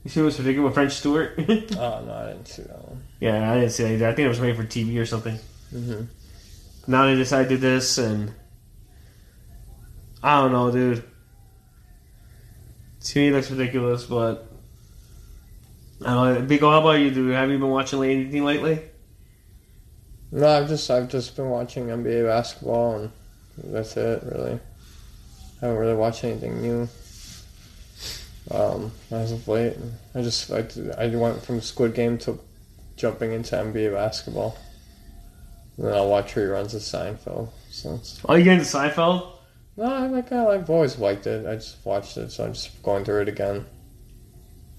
You 0.04 0.10
see 0.10 0.22
what's 0.22 0.38
ridiculous 0.38 0.66
with 0.70 0.74
French 0.74 0.94
Stewart? 0.94 1.36
Oh 1.78 2.04
no, 2.06 2.13
I 2.13 2.28
didn't 2.34 2.48
see 2.48 2.63
that 2.63 2.88
one. 2.88 3.04
yeah, 3.20 3.52
I 3.52 3.56
didn't 3.56 3.72
see 3.72 3.84
that 3.84 3.94
either. 3.94 4.08
I 4.08 4.13
think 4.13 4.26
it 4.26 4.30
was 4.30 4.42
made 4.42 4.56
for 4.56 4.63
TV 4.63 5.00
or 5.00 5.06
something. 5.06 5.38
Mm-hmm. 5.74 6.92
Now 6.92 7.06
they 7.06 7.16
decided 7.16 7.50
to 7.50 7.56
do 7.56 7.62
this, 7.62 7.98
and 7.98 8.34
I 10.22 10.42
don't 10.42 10.52
know, 10.52 10.72
dude. 10.72 11.04
To 13.02 13.20
me, 13.20 13.28
it 13.30 13.32
looks 13.32 13.50
ridiculous, 13.52 14.06
but 14.06 14.50
I 16.06 16.13
don't 16.13 16.48
know. 16.50 16.56
Biko, 16.58 16.72
how 16.72 16.82
about 16.82 17.00
you, 17.00 17.12
dude? 17.12 17.34
Have 17.34 17.50
you 17.50 17.58
been 17.60 17.70
watching 17.70 18.04
anything 18.04 18.44
lately? 18.44 18.82
No, 20.32 20.48
I've 20.48 20.68
just 20.68 20.89
I've 20.89 21.10
just 21.10 21.36
been 21.36 21.50
watching 21.50 21.88
NBA 21.88 22.26
basketball 22.26 22.96
and 22.96 23.12
that's 23.66 23.96
it 23.98 24.24
really. 24.24 24.60
I 25.62 25.66
haven't 25.66 25.80
really 25.80 25.94
watched 25.96 26.24
anything 26.24 26.62
new. 26.62 26.89
Um, 28.52 28.92
as 29.12 29.32
of 29.32 29.48
late, 29.48 29.78
I 30.14 30.22
just 30.22 30.52
I, 30.52 30.66
I 30.98 31.08
went 31.16 31.44
from 31.44 31.62
Squid 31.62 31.94
Game 31.94 32.18
to 32.20 32.40
jumping 32.96 33.32
into 33.32 33.56
NBA 33.56 33.94
basketball. 33.94 34.58
And 35.78 35.88
then 35.88 35.94
I'll 35.96 36.10
watch 36.10 36.36
reruns 36.36 36.74
of 36.76 36.82
Seinfeld. 36.82 37.50
So 37.70 37.96
it's, 37.96 38.24
Are 38.26 38.38
you 38.38 38.44
getting 38.44 38.60
to 38.60 38.66
Seinfeld? 38.66 39.30
no, 39.78 39.86
I 39.86 40.08
like 40.08 40.32
I, 40.32 40.46
I've 40.48 40.70
always 40.70 41.00
liked 41.00 41.26
it. 41.26 41.48
I 41.48 41.56
just 41.56 41.78
watched 41.86 42.18
it, 42.18 42.32
so 42.32 42.46
I'm 42.46 42.54
just 42.54 42.82
going 42.84 43.04
through 43.06 43.22
it 43.24 43.30
again. 43.30 43.66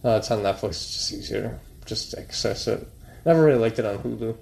Uh, 0.05 0.11
it's 0.19 0.31
on 0.31 0.41
Netflix. 0.41 0.69
It's 0.71 0.93
just 0.95 1.13
easier 1.13 1.43
to 1.43 1.87
just 1.87 2.15
access 2.17 2.69
it. 2.69 2.87
Never 3.25 3.43
really 3.43 3.59
liked 3.59 3.79
it 3.79 3.87
on 3.87 3.99
Hulu. 3.99 4.37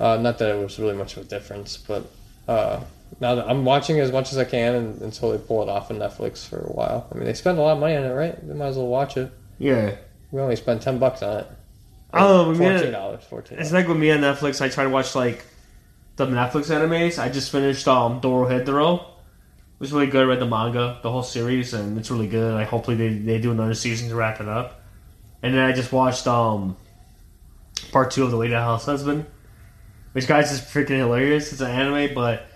Uh, 0.00 0.16
not 0.16 0.38
that 0.38 0.56
it 0.56 0.62
was 0.62 0.78
really 0.78 0.96
much 0.96 1.16
of 1.16 1.24
a 1.26 1.28
difference, 1.28 1.76
but 1.76 2.10
uh, 2.48 2.80
now 3.18 3.34
that 3.34 3.48
I'm 3.48 3.64
watching 3.64 3.98
as 3.98 4.12
much 4.12 4.32
as 4.32 4.38
I 4.38 4.44
can 4.44 4.74
and, 4.74 5.02
until 5.02 5.32
they 5.32 5.38
pull 5.38 5.62
it 5.62 5.68
off 5.68 5.90
on 5.90 5.98
Netflix 5.98 6.46
for 6.46 6.58
a 6.58 6.72
while. 6.72 7.08
I 7.10 7.16
mean, 7.16 7.24
they 7.24 7.34
spend 7.34 7.58
a 7.58 7.62
lot 7.62 7.72
of 7.72 7.80
money 7.80 7.96
on 7.96 8.04
it, 8.04 8.12
right? 8.12 8.46
They 8.46 8.54
might 8.54 8.68
as 8.68 8.76
well 8.76 8.86
watch 8.86 9.16
it. 9.16 9.32
Yeah. 9.58 9.96
We 10.30 10.40
only 10.40 10.56
spend 10.56 10.80
ten 10.82 10.98
bucks 10.98 11.22
on 11.22 11.38
it. 11.38 11.46
Oh, 12.12 12.54
fourteen 12.54 12.92
dollars. 12.92 13.24
Fourteen. 13.24 13.58
It's 13.58 13.72
like 13.72 13.88
with 13.88 13.96
me 13.96 14.10
on 14.10 14.20
Netflix. 14.20 14.60
I 14.60 14.68
try 14.68 14.84
to 14.84 14.90
watch 14.90 15.14
like 15.14 15.44
the 16.16 16.26
Netflix 16.26 16.70
animes. 16.70 17.18
I 17.18 17.28
just 17.28 17.50
finished 17.50 17.86
um 17.88 18.20
Dorohedoro. 18.20 19.00
It 19.00 19.06
was 19.78 19.92
really 19.92 20.08
good. 20.08 20.22
I 20.22 20.24
read 20.24 20.40
the 20.40 20.46
manga, 20.46 20.98
the 21.02 21.10
whole 21.10 21.22
series, 21.22 21.72
and 21.72 21.98
it's 21.98 22.10
really 22.10 22.28
good. 22.28 22.54
Like 22.54 22.68
hopefully 22.68 22.96
they, 22.96 23.08
they 23.08 23.38
do 23.40 23.50
another 23.50 23.74
season 23.74 24.08
to 24.08 24.14
wrap 24.14 24.40
it 24.40 24.48
up. 24.48 24.82
And 25.42 25.54
then 25.54 25.64
I 25.64 25.72
just 25.72 25.92
watched 25.92 26.26
um 26.26 26.76
part 27.92 28.10
two 28.10 28.24
of 28.24 28.30
the 28.30 28.36
Lady 28.36 28.54
House 28.54 28.84
Husband, 28.84 29.24
which 30.12 30.26
guys 30.26 30.52
is 30.52 30.60
freaking 30.60 30.98
hilarious. 30.98 31.52
It's 31.52 31.60
an 31.60 31.70
anime, 31.70 32.14
but 32.14 32.46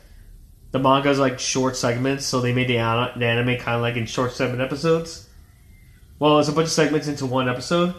the 0.74 0.80
manga's 0.80 1.20
like 1.20 1.38
short 1.38 1.76
segments, 1.76 2.26
so 2.26 2.40
they 2.40 2.52
made 2.52 2.66
the, 2.66 2.78
an- 2.78 3.16
the 3.16 3.24
anime 3.24 3.56
kind 3.58 3.76
of 3.76 3.82
like 3.82 3.94
in 3.94 4.06
short 4.06 4.32
segment 4.32 4.60
episodes. 4.60 5.28
Well, 6.18 6.40
it's 6.40 6.48
a 6.48 6.52
bunch 6.52 6.66
of 6.66 6.72
segments 6.72 7.06
into 7.06 7.26
one 7.26 7.48
episode. 7.48 7.94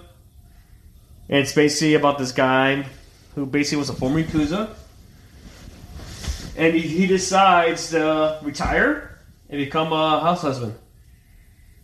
And 1.29 1.39
it's 1.39 1.53
basically 1.53 1.93
about 1.93 2.17
this 2.17 2.33
guy 2.33 2.85
who 3.33 3.45
basically 3.45 3.77
was 3.77 3.89
a 3.89 3.93
former 3.93 4.21
Yakuza. 4.21 4.75
And 6.57 6.73
he, 6.75 6.81
he 6.81 7.07
decides 7.07 7.91
to 7.91 8.39
retire 8.43 9.21
and 9.49 9.57
become 9.57 9.93
a 9.93 10.19
house 10.19 10.41
husband. 10.41 10.75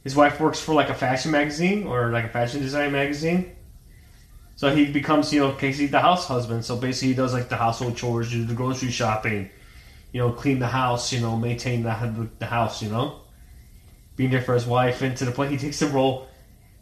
His 0.04 0.14
wife 0.14 0.42
works 0.42 0.60
for 0.60 0.76
like 0.76 0.90
a 0.90 0.94
fashion 0.94 1.32
magazine 1.32 1.88
or 1.88 2.10
like 2.12 2.26
a 2.26 2.30
fashion 2.30 2.60
design 2.60 2.92
magazine. 2.92 3.56
So 4.58 4.76
he 4.76 4.92
becomes, 4.92 5.32
you 5.32 5.40
know, 5.40 5.54
Casey 5.54 5.86
the 5.86 6.02
house 6.02 6.26
husband. 6.28 6.66
So 6.66 6.76
basically 6.76 7.08
he 7.10 7.14
does 7.14 7.32
like 7.32 7.48
the 7.48 7.56
household 7.56 7.96
chores, 7.96 8.30
do 8.30 8.44
the 8.44 8.54
grocery 8.54 8.92
shopping, 8.92 9.50
you 10.12 10.20
know, 10.20 10.32
clean 10.32 10.60
the 10.60 10.68
house, 10.68 11.12
you 11.14 11.20
know, 11.20 11.38
maintain 11.38 11.84
the, 11.84 12.30
the 12.40 12.46
house, 12.46 12.82
you 12.82 12.90
know. 12.90 13.22
Being 14.16 14.32
there 14.32 14.42
for 14.42 14.54
his 14.54 14.66
wife 14.66 15.02
and 15.02 15.16
to 15.18 15.26
the 15.26 15.32
point 15.32 15.52
he 15.52 15.58
takes 15.58 15.80
the 15.80 15.88
role 15.88 16.28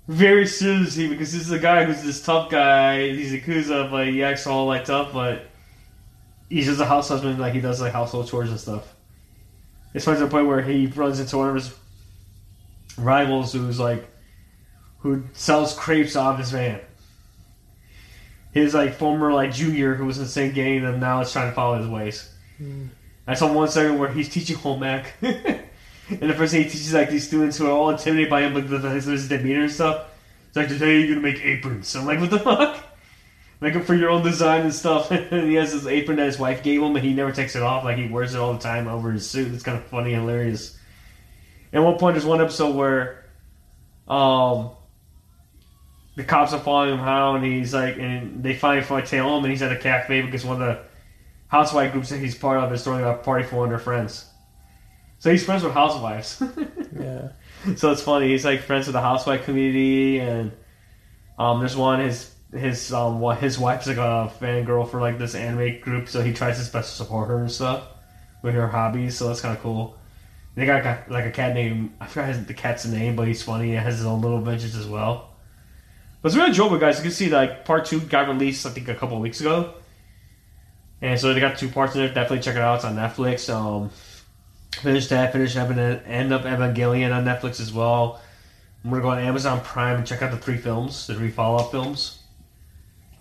very 0.10 0.48
seriously 0.48 1.08
because 1.08 1.32
this 1.32 1.44
is 1.44 1.52
a 1.52 1.60
guy 1.60 1.84
who's 1.84 2.02
this 2.02 2.22
tough 2.22 2.50
guy. 2.50 3.10
He's 3.10 3.32
a 3.32 3.40
Yakuza, 3.40 3.92
but 3.92 4.08
he 4.08 4.24
acts 4.24 4.48
all 4.48 4.66
like 4.66 4.86
tough, 4.86 5.14
but 5.14 5.46
he's 6.50 6.66
just 6.66 6.82
a 6.82 6.86
house 6.86 7.08
husband. 7.08 7.40
Like 7.40 7.54
he 7.54 7.62
does 7.62 7.80
like 7.80 7.94
household 7.94 8.28
chores 8.28 8.50
and 8.50 8.60
stuff. 8.60 8.96
It's 9.94 10.06
funny 10.06 10.18
to 10.18 10.26
the 10.26 10.32
point 10.32 10.48
where 10.48 10.64
he 10.64 10.88
runs 10.88 11.20
into 11.20 11.38
one 11.38 11.50
of 11.50 11.56
his 11.56 11.76
rivals 12.98 13.54
who's 13.54 13.80
like 13.80 14.10
who 15.00 15.24
sells 15.34 15.76
crepes 15.76 16.16
out 16.16 16.34
of 16.34 16.40
his 16.40 16.50
van. 16.50 16.82
His 18.52 18.74
like 18.74 18.96
former 18.96 19.32
like 19.32 19.54
junior 19.54 19.94
who 19.94 20.06
was 20.06 20.18
in 20.18 20.24
the 20.24 20.30
same 20.30 20.54
gang 20.54 20.84
and 20.84 21.00
now 21.00 21.22
is 21.22 21.32
trying 21.32 21.50
to 21.50 21.56
follow 21.56 21.78
his 21.78 21.88
ways. 21.88 22.34
Hmm. 22.58 22.88
I 23.30 23.36
saw 23.36 23.52
one 23.54 23.68
second 23.70 24.00
where 24.00 24.12
he's 24.12 24.30
teaching 24.30 24.58
home 24.58 24.84
ec. 24.84 25.14
And 26.10 26.30
the 26.30 26.34
first 26.34 26.54
thing 26.54 26.64
he 26.64 26.70
teaches 26.70 26.92
like 26.92 27.12
these 27.12 27.28
students 27.28 27.58
who 27.58 27.68
are 27.68 27.72
all 27.72 27.92
intimidated 27.92 28.32
by 28.32 28.42
him, 28.42 28.56
like 28.56 28.68
the, 28.68 28.80
his, 28.90 29.06
his 29.06 29.30
demeanor 29.30 29.62
and 29.62 29.72
stuff. 29.72 30.08
It's 30.48 30.58
like 30.58 30.68
today 30.68 31.00
you're 31.00 31.10
gonna 31.10 31.22
make 31.22 31.46
aprons. 31.46 31.96
I'm 31.96 32.06
like, 32.06 32.20
what 32.20 32.32
the 32.32 32.40
fuck? 32.40 32.84
Make 33.62 33.74
them 33.74 33.84
for 33.84 33.94
your 33.94 34.10
own 34.10 34.24
design 34.24 34.62
and 34.62 34.74
stuff. 34.74 35.12
and 35.12 35.48
he 35.48 35.54
has 35.56 35.72
this 35.72 35.86
apron 35.86 36.18
that 36.18 36.26
his 36.26 36.40
wife 36.40 36.64
gave 36.64 36.82
him, 36.82 36.96
and 36.96 37.06
he 37.06 37.14
never 37.14 37.32
takes 37.32 37.56
it 37.56 37.62
off. 37.62 37.84
Like 37.84 37.98
he 37.98 38.08
wears 38.08 38.34
it 38.34 38.40
all 38.40 38.54
the 38.54 38.60
time 38.60 38.88
over 38.88 39.12
his 39.12 39.30
suit. 39.30 39.54
It's 39.54 39.62
kind 39.62 39.78
of 39.78 39.84
funny 39.86 40.14
and 40.14 40.24
hilarious. 40.24 40.80
At 41.72 41.84
one 41.84 42.00
point, 42.00 42.16
there's 42.16 42.26
one 42.26 42.42
episode 42.42 42.76
where, 42.76 43.26
um, 44.08 44.72
the 46.16 46.24
cops 46.24 46.54
are 46.54 46.60
following 46.60 46.94
him 46.94 47.00
how, 47.00 47.36
and 47.36 47.46
he's 47.46 47.76
like, 47.76 48.00
and 48.00 48.42
they 48.42 48.56
finally 48.56 48.84
find 48.84 49.06
tail 49.06 49.38
him, 49.38 49.44
and 49.44 49.52
he's 49.52 49.62
at 49.62 49.72
a 49.72 49.78
cafe 49.78 50.24
because 50.24 50.44
one 50.44 50.60
of 50.60 50.68
the 50.68 50.89
housewife 51.50 51.92
groups 51.92 52.10
that 52.10 52.20
he's 52.20 52.36
part 52.36 52.60
of 52.60 52.72
is 52.72 52.84
throwing 52.84 53.04
a 53.04 53.14
party 53.16 53.44
for 53.44 53.66
of 53.66 53.70
their 53.70 53.80
friends. 53.80 54.26
So 55.20 55.30
he's 55.30 55.44
friends 55.44 55.64
with 55.64 55.74
housewives. 55.74 56.42
Yeah. 57.00 57.30
so 57.76 57.92
it's 57.92 58.02
funny. 58.02 58.30
He's 58.30 58.44
like 58.44 58.62
friends 58.62 58.88
with 58.88 58.94
the 58.94 59.02
housewife 59.02 59.46
community, 59.46 60.20
and 60.20 60.52
um, 61.38 61.60
there's 61.60 61.78
one 61.78 62.00
his 62.00 62.34
his 62.52 62.92
um 62.92 63.20
what 63.20 63.38
his 63.38 63.60
wife's 63.60 63.86
like 63.86 63.98
a 63.98 64.32
fangirl 64.42 64.90
for 64.90 65.00
like 65.00 65.18
this 65.20 65.36
anime 65.36 65.80
group, 65.80 66.10
so 66.10 66.22
he 66.22 66.34
tries 66.34 66.58
his 66.58 66.68
best 66.68 66.90
to 66.90 66.96
support 66.98 67.30
her 67.30 67.38
and 67.38 67.52
stuff 67.52 67.84
with 68.42 68.56
her 68.56 68.68
hobbies. 68.68 69.18
So 69.18 69.28
that's 69.28 69.40
kind 69.40 69.56
of 69.56 69.62
cool. 69.62 69.98
They 70.56 70.66
got 70.66 71.10
like 71.10 71.26
a 71.26 71.32
cat 71.32 71.54
named 71.54 71.94
I 72.02 72.08
forgot 72.08 72.30
his, 72.30 72.46
the 72.46 72.54
cat's 72.54 72.86
name, 72.86 73.16
but 73.16 73.28
he's 73.28 73.44
funny. 73.44 73.74
It 73.74 73.80
has 73.80 73.98
his 73.98 74.06
own 74.06 74.22
little 74.22 74.40
adventures 74.40 74.76
as 74.76 74.88
well. 74.88 75.30
But 76.22 76.30
it's 76.30 76.36
really 76.36 76.50
enjoyable, 76.50 76.80
guys. 76.80 76.98
You 76.98 77.04
can 77.04 77.12
see 77.12 77.30
like 77.30 77.64
part 77.66 77.86
two 77.86 78.02
got 78.02 78.28
released 78.28 78.66
I 78.66 78.72
think 78.72 78.90
a 78.90 78.96
couple 78.96 79.20
weeks 79.22 79.40
ago, 79.42 79.76
and 81.02 81.20
so 81.20 81.34
they 81.34 81.40
got 81.40 81.58
two 81.58 81.70
parts 81.70 81.96
in 81.96 82.02
it. 82.02 82.14
Definitely 82.14 82.42
check 82.42 82.56
it 82.56 82.62
out. 82.62 82.76
It's 82.76 82.86
on 82.86 82.96
Netflix. 82.96 83.54
Um, 83.54 83.90
finished 84.74 85.10
that. 85.10 85.34
An 85.34 86.00
end 86.06 86.34
up 86.34 86.44
Evangelion 86.44 87.16
on 87.16 87.26
Netflix 87.26 87.60
as 87.60 87.74
well. 87.74 88.22
I'm 88.84 88.90
gonna 88.90 89.02
go 89.02 89.10
on 89.10 89.20
Amazon 89.20 89.62
Prime 89.62 89.98
and 89.98 90.08
check 90.08 90.22
out 90.22 90.32
the 90.32 90.38
three 90.38 90.58
films, 90.58 91.08
the 91.08 91.16
three 91.16 91.32
follow 91.32 91.58
up 91.58 91.72
films. 91.72 92.20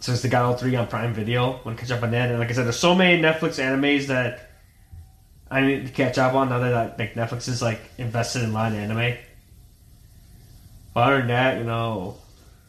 Since 0.01 0.23
they 0.23 0.29
got 0.29 0.45
all 0.45 0.55
three 0.55 0.77
on 0.77 0.87
Prime 0.87 1.13
Video, 1.13 1.55
I'm 1.55 1.65
gonna 1.65 1.77
catch 1.77 1.91
up 1.91 2.03
on 2.03 2.13
that. 2.13 2.31
And 2.31 2.39
like 2.39 2.51
I 2.51 2.53
said, 2.53 2.65
there's 2.65 2.79
so 2.79 2.95
many 2.95 3.21
Netflix 3.21 3.59
animes 3.59 4.07
that 4.07 4.51
I 5.51 5.63
need 5.63 5.87
to 5.87 5.93
catch 5.93 6.19
up 6.19 6.35
on 6.35 6.49
now 6.51 6.61
that 6.61 6.99
like 6.99 7.15
Netflix 7.15 7.49
is 7.49 7.61
like 7.61 7.81
invested 7.99 8.43
in 8.45 8.53
line 8.53 8.75
anime. 8.75 9.17
But 10.95 11.01
other 11.01 11.19
than 11.19 11.29
that, 11.29 11.59
you 11.59 11.65
know, 11.65 12.17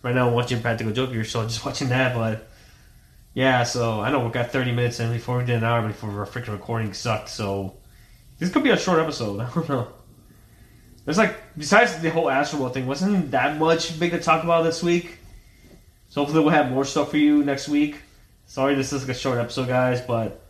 right 0.01 0.16
now 0.16 0.28
I'm 0.28 0.34
watching 0.34 0.62
Practical 0.62 0.91
Joker, 0.91 1.24
so 1.24 1.41
I'm 1.41 1.47
just 1.47 1.64
watching 1.66 1.89
that. 1.89 2.16
But 2.16 2.49
yeah, 3.34 3.64
so 3.64 4.02
I 4.02 4.12
know 4.12 4.26
we 4.26 4.32
got 4.32 4.52
30 4.52 4.72
minutes 4.72 5.00
in 5.00 5.12
before 5.12 5.38
we 5.38 5.46
did 5.46 5.58
an 5.58 5.64
hour 5.64 5.86
before 5.88 6.10
our 6.12 6.26
freaking 6.26 6.54
recording 6.54 6.94
sucked. 6.94 7.30
So 7.30 7.78
this 8.40 8.52
could 8.52 8.64
be 8.64 8.72
a 8.72 8.78
short 8.78 9.00
episode. 9.00 9.40
I 9.42 9.50
don't 9.54 9.70
know. 9.70 9.88
There's 11.06 11.18
like 11.18 11.36
besides 11.58 12.00
the 12.00 12.10
whole 12.10 12.26
Astroworld 12.26 12.74
thing, 12.74 12.88
wasn't 12.88 13.32
that 13.32 13.58
much 13.58 14.00
big 14.00 14.12
to 14.12 14.20
talk 14.20 14.44
about 14.44 14.64
this 14.64 14.84
week. 14.84 15.18
So 16.10 16.22
hopefully 16.22 16.44
we'll 16.44 16.54
have 16.54 16.72
more 16.72 16.86
stuff 16.86 17.12
for 17.12 17.18
you 17.18 17.44
next 17.44 17.70
week. 17.70 17.98
Sorry, 18.48 18.74
this 18.74 18.92
is 18.94 19.04
like 19.08 19.16
a 19.16 19.20
short 19.20 19.38
episode, 19.38 19.68
guys, 19.68 20.02
but 20.02 20.44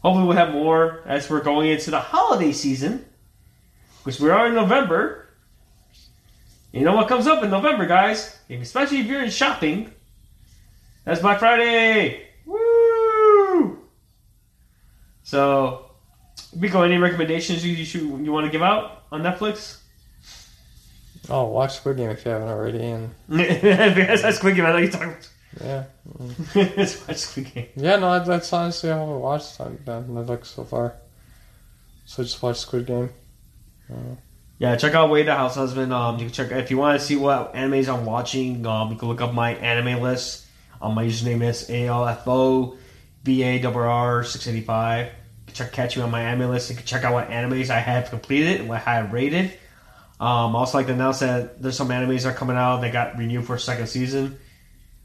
hopefully 0.00 0.26
we'll 0.26 0.36
have 0.36 0.52
more 0.52 1.02
as 1.06 1.28
we're 1.28 1.42
going 1.42 1.70
into 1.70 1.90
the 1.90 1.98
holiday 1.98 2.52
season, 2.52 3.04
because 3.98 4.20
we 4.20 4.30
are 4.30 4.46
in 4.46 4.54
November. 4.54 5.28
You 6.72 6.82
know 6.82 6.94
what 6.94 7.08
comes 7.08 7.26
up 7.26 7.42
in 7.42 7.50
November, 7.50 7.86
guys? 7.86 8.38
Especially 8.48 8.98
if 8.98 9.06
you're 9.06 9.22
in 9.22 9.30
shopping. 9.30 9.92
That's 11.04 11.20
Black 11.20 11.38
Friday. 11.38 12.26
Woo! 12.46 13.78
So, 15.22 15.90
Biko, 16.56 16.84
any 16.84 16.98
recommendations 16.98 17.64
you 17.64 17.74
you, 17.74 17.84
should, 17.84 18.02
you 18.02 18.32
want 18.32 18.46
to 18.46 18.50
give 18.52 18.62
out 18.62 19.04
on 19.12 19.22
Netflix? 19.22 19.78
Oh, 21.30 21.46
watch 21.46 21.76
Squid 21.76 21.96
Game 21.96 22.10
if 22.10 22.24
you 22.24 22.30
haven't 22.30 22.48
already. 22.48 22.82
And 22.84 23.14
because 23.28 24.22
that's 24.22 24.36
Squid 24.38 24.56
Game. 24.56 24.66
I 24.66 24.72
know 24.72 24.78
you're 24.78 24.90
talking. 24.90 25.14
yeah, 25.62 25.84
it's 26.54 27.06
watch 27.06 27.16
Squid 27.18 27.54
Game. 27.54 27.68
yeah. 27.76 27.96
No, 27.96 28.10
that- 28.18 28.26
that's 28.26 28.52
honestly 28.52 28.90
all 28.90 29.14
I 29.14 29.16
watched 29.16 29.60
on 29.60 29.78
Netflix 29.86 30.46
so 30.46 30.64
far. 30.64 30.94
So 32.06 32.22
just 32.22 32.42
watch 32.42 32.58
Squid 32.58 32.86
Game. 32.86 33.10
Yeah, 34.58 34.76
check 34.76 34.94
out 34.94 35.10
Wade 35.10 35.26
the 35.26 35.34
House 35.34 35.54
Husband. 35.56 35.92
Um, 35.92 36.18
you 36.18 36.26
can 36.26 36.32
check 36.32 36.50
if 36.52 36.70
you 36.70 36.76
want 36.78 36.98
to 37.00 37.04
see 37.04 37.16
what 37.16 37.54
animes 37.54 37.88
I'm 37.92 38.04
watching. 38.04 38.64
Um, 38.66 38.90
you 38.92 38.96
can 38.96 39.08
look 39.08 39.20
up 39.20 39.32
my 39.34 39.54
anime 39.54 40.02
list. 40.02 40.43
Um, 40.80 40.94
my 40.94 41.04
username 41.04 41.42
is 41.42 41.68
ALFO 41.68 42.76
VA 43.24 44.24
six 44.24 44.46
eighty 44.46 44.60
five. 44.60 45.10
Check 45.52 45.72
catch 45.72 45.96
me 45.96 46.02
on 46.02 46.10
my 46.10 46.22
anime 46.22 46.50
list. 46.50 46.74
Can 46.74 46.84
check 46.84 47.04
out 47.04 47.12
what 47.12 47.30
animes 47.30 47.70
I 47.70 47.78
have 47.78 48.10
completed 48.10 48.60
and 48.60 48.68
what 48.68 48.86
I 48.86 48.94
have 48.94 49.12
rated. 49.12 49.52
Um, 50.20 50.56
I 50.56 50.58
also 50.58 50.78
like 50.78 50.86
to 50.88 50.92
announce 50.92 51.20
that 51.20 51.62
there's 51.62 51.76
some 51.76 51.88
animes 51.88 52.22
that 52.22 52.30
are 52.30 52.36
coming 52.36 52.56
out. 52.56 52.80
They 52.80 52.90
got 52.90 53.16
renewed 53.16 53.44
for 53.44 53.54
a 53.54 53.60
second 53.60 53.86
season. 53.86 54.38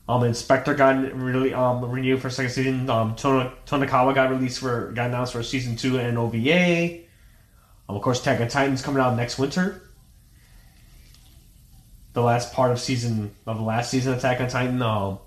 Um, 0.07 0.23
In/Spectre 0.23 0.73
got 0.73 1.13
really 1.13 1.53
um 1.53 1.85
renewed 1.85 2.21
for 2.21 2.29
a 2.29 2.31
second 2.31 2.51
season. 2.51 2.89
Um, 2.89 3.15
Tonikawa 3.15 4.15
got 4.15 4.31
released 4.31 4.59
for 4.59 4.91
got 4.91 5.07
announced 5.07 5.33
for 5.33 5.43
season 5.43 5.75
two 5.75 5.99
and 5.99 6.17
OVA. 6.17 7.01
Um, 7.87 7.95
of 7.95 8.01
course, 8.01 8.19
Attack 8.21 8.41
on 8.41 8.47
Titan's 8.47 8.81
coming 8.81 9.01
out 9.01 9.15
next 9.15 9.37
winter. 9.37 9.83
The 12.13 12.21
last 12.23 12.53
part 12.53 12.71
of 12.71 12.79
season 12.79 13.35
of 13.45 13.57
the 13.57 13.63
last 13.63 13.91
season 13.91 14.13
of 14.13 14.19
Attack 14.19 14.41
on 14.41 14.47
Titan. 14.47 14.81
Um, 14.81 15.19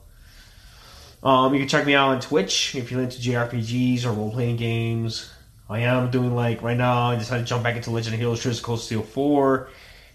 um, 1.23 1.55
you 1.55 1.61
can 1.61 1.69
check 1.69 1.87
me 1.87 1.95
out 1.95 2.09
on 2.09 2.21
Twitch 2.21 2.75
if 2.75 2.91
you're 2.91 3.01
into 3.01 3.19
JRPGs 3.21 4.05
or 4.05 4.13
role 4.13 4.33
playing 4.33 4.57
games. 4.57 5.33
I 5.69 5.81
am 5.81 6.11
doing 6.11 6.35
like 6.35 6.63
right 6.63 6.77
now. 6.77 7.11
I 7.11 7.17
decided 7.17 7.45
to 7.45 7.49
jump 7.49 7.63
back 7.63 7.77
into 7.77 7.91
Legend 7.91 8.15
of 8.15 8.21
Heroes: 8.21 8.61
Cold 8.61 8.81
Steel 8.81 9.03
Four, 9.03 9.69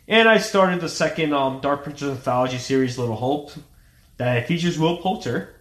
and 0.08 0.28
I 0.28 0.38
started 0.38 0.82
the 0.82 0.90
second 0.90 1.34
um, 1.34 1.62
Dark 1.62 1.86
Pictures 1.86 2.10
anthology 2.10 2.58
series, 2.58 2.98
Little 2.98 3.16
Hope, 3.16 3.52
that 4.18 4.48
features 4.48 4.78
Will 4.78 4.98
Poulter. 4.98 5.56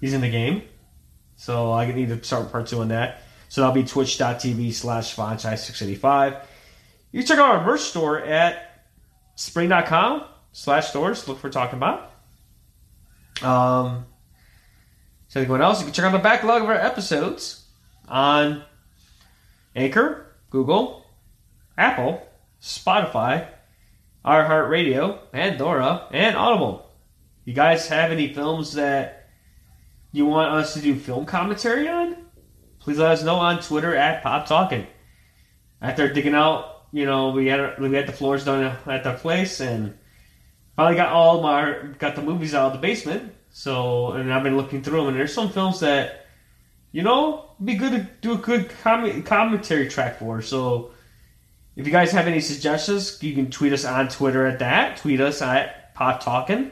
He's 0.00 0.12
in 0.12 0.20
the 0.20 0.30
game, 0.30 0.62
so 1.36 1.72
I 1.72 1.90
need 1.90 2.08
to 2.08 2.22
start 2.22 2.50
part 2.50 2.66
two 2.66 2.80
on 2.80 2.88
that. 2.88 3.22
So 3.48 3.60
that'll 3.60 3.74
be 3.74 3.84
twitch.tv 3.84 4.72
slash 4.72 5.14
Fonchai685. 5.14 6.44
You 7.12 7.20
can 7.20 7.26
check 7.28 7.38
out 7.38 7.54
our 7.54 7.64
merch 7.64 7.82
store 7.82 8.18
at 8.18 8.84
spring.com 9.36 10.24
slash 10.50 10.88
stores. 10.88 11.28
Look 11.28 11.38
for 11.38 11.48
talking 11.48 11.76
about. 11.76 12.13
Um, 13.42 14.06
so 15.28 15.40
anyone 15.40 15.62
else, 15.62 15.80
you 15.80 15.86
can 15.86 15.94
check 15.94 16.04
out 16.04 16.12
the 16.12 16.18
backlog 16.18 16.62
of 16.62 16.68
our 16.68 16.74
episodes 16.74 17.64
on 18.08 18.62
Anchor, 19.74 20.36
Google, 20.50 21.04
Apple, 21.76 22.26
Spotify, 22.60 23.48
iHeartRadio, 24.24 25.18
Pandora, 25.32 26.08
and 26.12 26.36
Audible. 26.36 26.90
You 27.44 27.52
guys 27.52 27.88
have 27.88 28.10
any 28.10 28.32
films 28.32 28.74
that 28.74 29.28
you 30.12 30.26
want 30.26 30.54
us 30.54 30.74
to 30.74 30.80
do 30.80 30.94
film 30.94 31.26
commentary 31.26 31.88
on? 31.88 32.16
Please 32.78 32.98
let 32.98 33.10
us 33.10 33.24
know 33.24 33.36
on 33.36 33.60
Twitter 33.60 33.96
at 33.96 34.22
Pop 34.22 34.46
Talking. 34.46 34.86
After 35.82 36.10
digging 36.12 36.34
out, 36.34 36.86
you 36.92 37.04
know, 37.04 37.30
we 37.30 37.48
had 37.48 37.78
we 37.78 37.92
had 37.92 38.06
the 38.06 38.12
floors 38.12 38.44
done 38.44 38.76
at 38.86 39.04
the 39.04 39.14
place 39.14 39.60
and 39.60 39.98
finally 40.76 40.96
got 40.96 41.12
all 41.12 41.40
my 41.40 41.76
got 41.98 42.14
the 42.16 42.22
movies 42.22 42.54
out 42.54 42.66
of 42.66 42.72
the 42.72 42.78
basement. 42.78 43.32
So 43.50 44.12
and 44.12 44.32
I've 44.32 44.42
been 44.42 44.56
looking 44.56 44.82
through 44.82 44.98
them 44.98 45.08
and 45.08 45.16
there's 45.16 45.32
some 45.32 45.50
films 45.50 45.80
that 45.80 46.26
you 46.92 47.02
know 47.02 47.50
be 47.64 47.74
good 47.74 47.92
to 47.92 48.08
do 48.20 48.32
a 48.32 48.38
good 48.38 48.70
com- 48.82 49.22
commentary 49.22 49.88
track 49.88 50.18
for. 50.18 50.42
So 50.42 50.90
if 51.76 51.86
you 51.86 51.92
guys 51.92 52.12
have 52.12 52.26
any 52.26 52.40
suggestions, 52.40 53.22
you 53.22 53.34
can 53.34 53.50
tweet 53.50 53.72
us 53.72 53.84
on 53.84 54.08
Twitter 54.08 54.46
at 54.46 54.60
that. 54.60 54.98
Tweet 54.98 55.20
us 55.20 55.42
at 55.42 55.94
Pop 55.94 56.22
Talking. 56.22 56.70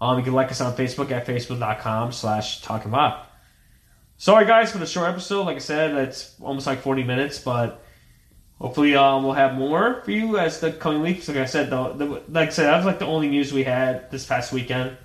Um, 0.00 0.18
you 0.18 0.24
can 0.24 0.32
like 0.32 0.50
us 0.50 0.60
on 0.60 0.76
Facebook 0.76 1.10
at 1.10 1.26
facebook.com 1.26 2.12
slash 2.12 2.62
talking 2.62 2.90
pop. 2.90 3.30
Sorry 4.16 4.44
guys 4.44 4.72
for 4.72 4.78
the 4.78 4.86
short 4.86 5.08
episode. 5.08 5.44
Like 5.44 5.56
I 5.56 5.60
said, 5.60 5.92
it's 5.92 6.34
almost 6.40 6.66
like 6.66 6.80
40 6.80 7.04
minutes, 7.04 7.38
but 7.38 7.83
hopefully 8.60 8.94
um, 8.96 9.24
we'll 9.24 9.32
have 9.32 9.54
more 9.54 10.02
for 10.02 10.10
you 10.10 10.38
as 10.38 10.60
the 10.60 10.72
coming 10.72 11.02
weeks. 11.02 11.28
Like 11.28 11.38
I 11.38 11.44
said, 11.44 11.70
the, 11.70 11.92
the, 11.92 12.06
like 12.28 12.48
I 12.48 12.52
said, 12.52 12.66
that 12.66 12.76
was 12.76 12.86
like 12.86 12.98
the 12.98 13.06
only 13.06 13.28
news 13.28 13.52
we 13.52 13.64
had 13.64 14.10
this 14.10 14.24
past 14.24 14.52
weekend. 14.52 14.96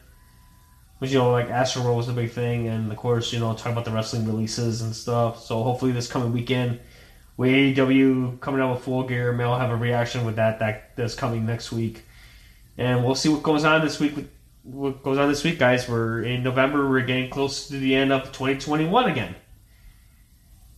Was 1.00 1.14
you 1.14 1.20
know 1.20 1.32
like 1.32 1.50
Astro 1.50 1.84
World 1.84 1.98
was 1.98 2.08
the 2.08 2.14
big 2.14 2.32
thing, 2.32 2.68
and 2.68 2.92
of 2.92 2.98
course 2.98 3.32
you 3.32 3.40
know 3.40 3.54
talking 3.54 3.72
about 3.72 3.86
the 3.86 3.92
wrestling 3.92 4.26
releases 4.26 4.82
and 4.82 4.94
stuff. 4.94 5.42
So 5.42 5.64
hopefully 5.64 5.94
this 5.94 6.08
coming 6.08 6.34
weekend, 6.34 6.82
with 7.38 7.52
AEW 7.52 8.42
coming 8.42 8.60
out 8.60 8.74
with 8.74 8.84
Full 8.84 9.04
Gear, 9.04 9.32
may 9.32 9.46
have 9.46 9.72
a 9.72 9.78
reaction 9.78 10.26
with 10.26 10.36
that 10.36 10.60
that 10.60 10.98
that's 10.98 11.16
coming 11.16 11.46
next 11.46 11.72
week, 11.72 12.04
and 12.78 13.06
we'll 13.06 13.16
see 13.16 13.30
what 13.30 13.44
goes 13.44 13.64
on 13.64 13.80
this 13.80 13.98
week 13.98 14.14
with 14.18 14.30
what 14.64 15.02
goes 15.02 15.18
on 15.18 15.30
this 15.30 15.42
week, 15.46 15.58
guys. 15.58 15.88
We're 15.88 16.22
in 16.22 16.44
November. 16.44 16.90
We're 16.90 17.06
getting 17.06 17.30
close 17.30 17.70
to 17.70 17.80
the 17.80 17.96
end 17.96 18.12
of 18.12 18.24
2021 18.34 19.10
again, 19.10 19.36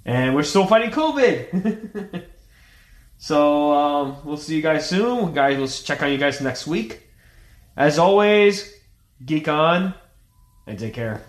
and 0.06 0.36
we're 0.36 0.44
still 0.44 0.68
fighting 0.68 0.92
COVID. 0.92 2.26
so 3.22 3.72
um, 3.72 4.16
we'll 4.26 4.36
see 4.36 4.56
you 4.56 4.64
guys 4.64 4.90
soon, 4.90 5.32
guys. 5.32 5.56
We'll 5.56 5.68
check 5.68 6.02
on 6.02 6.12
you 6.12 6.18
guys 6.18 6.42
next 6.42 6.66
week. 6.66 7.04
As 7.78 8.00
always, 8.00 8.74
geek 9.24 9.48
on 9.48 9.94
and 10.66 10.80
take 10.80 10.96
care. 10.96 11.22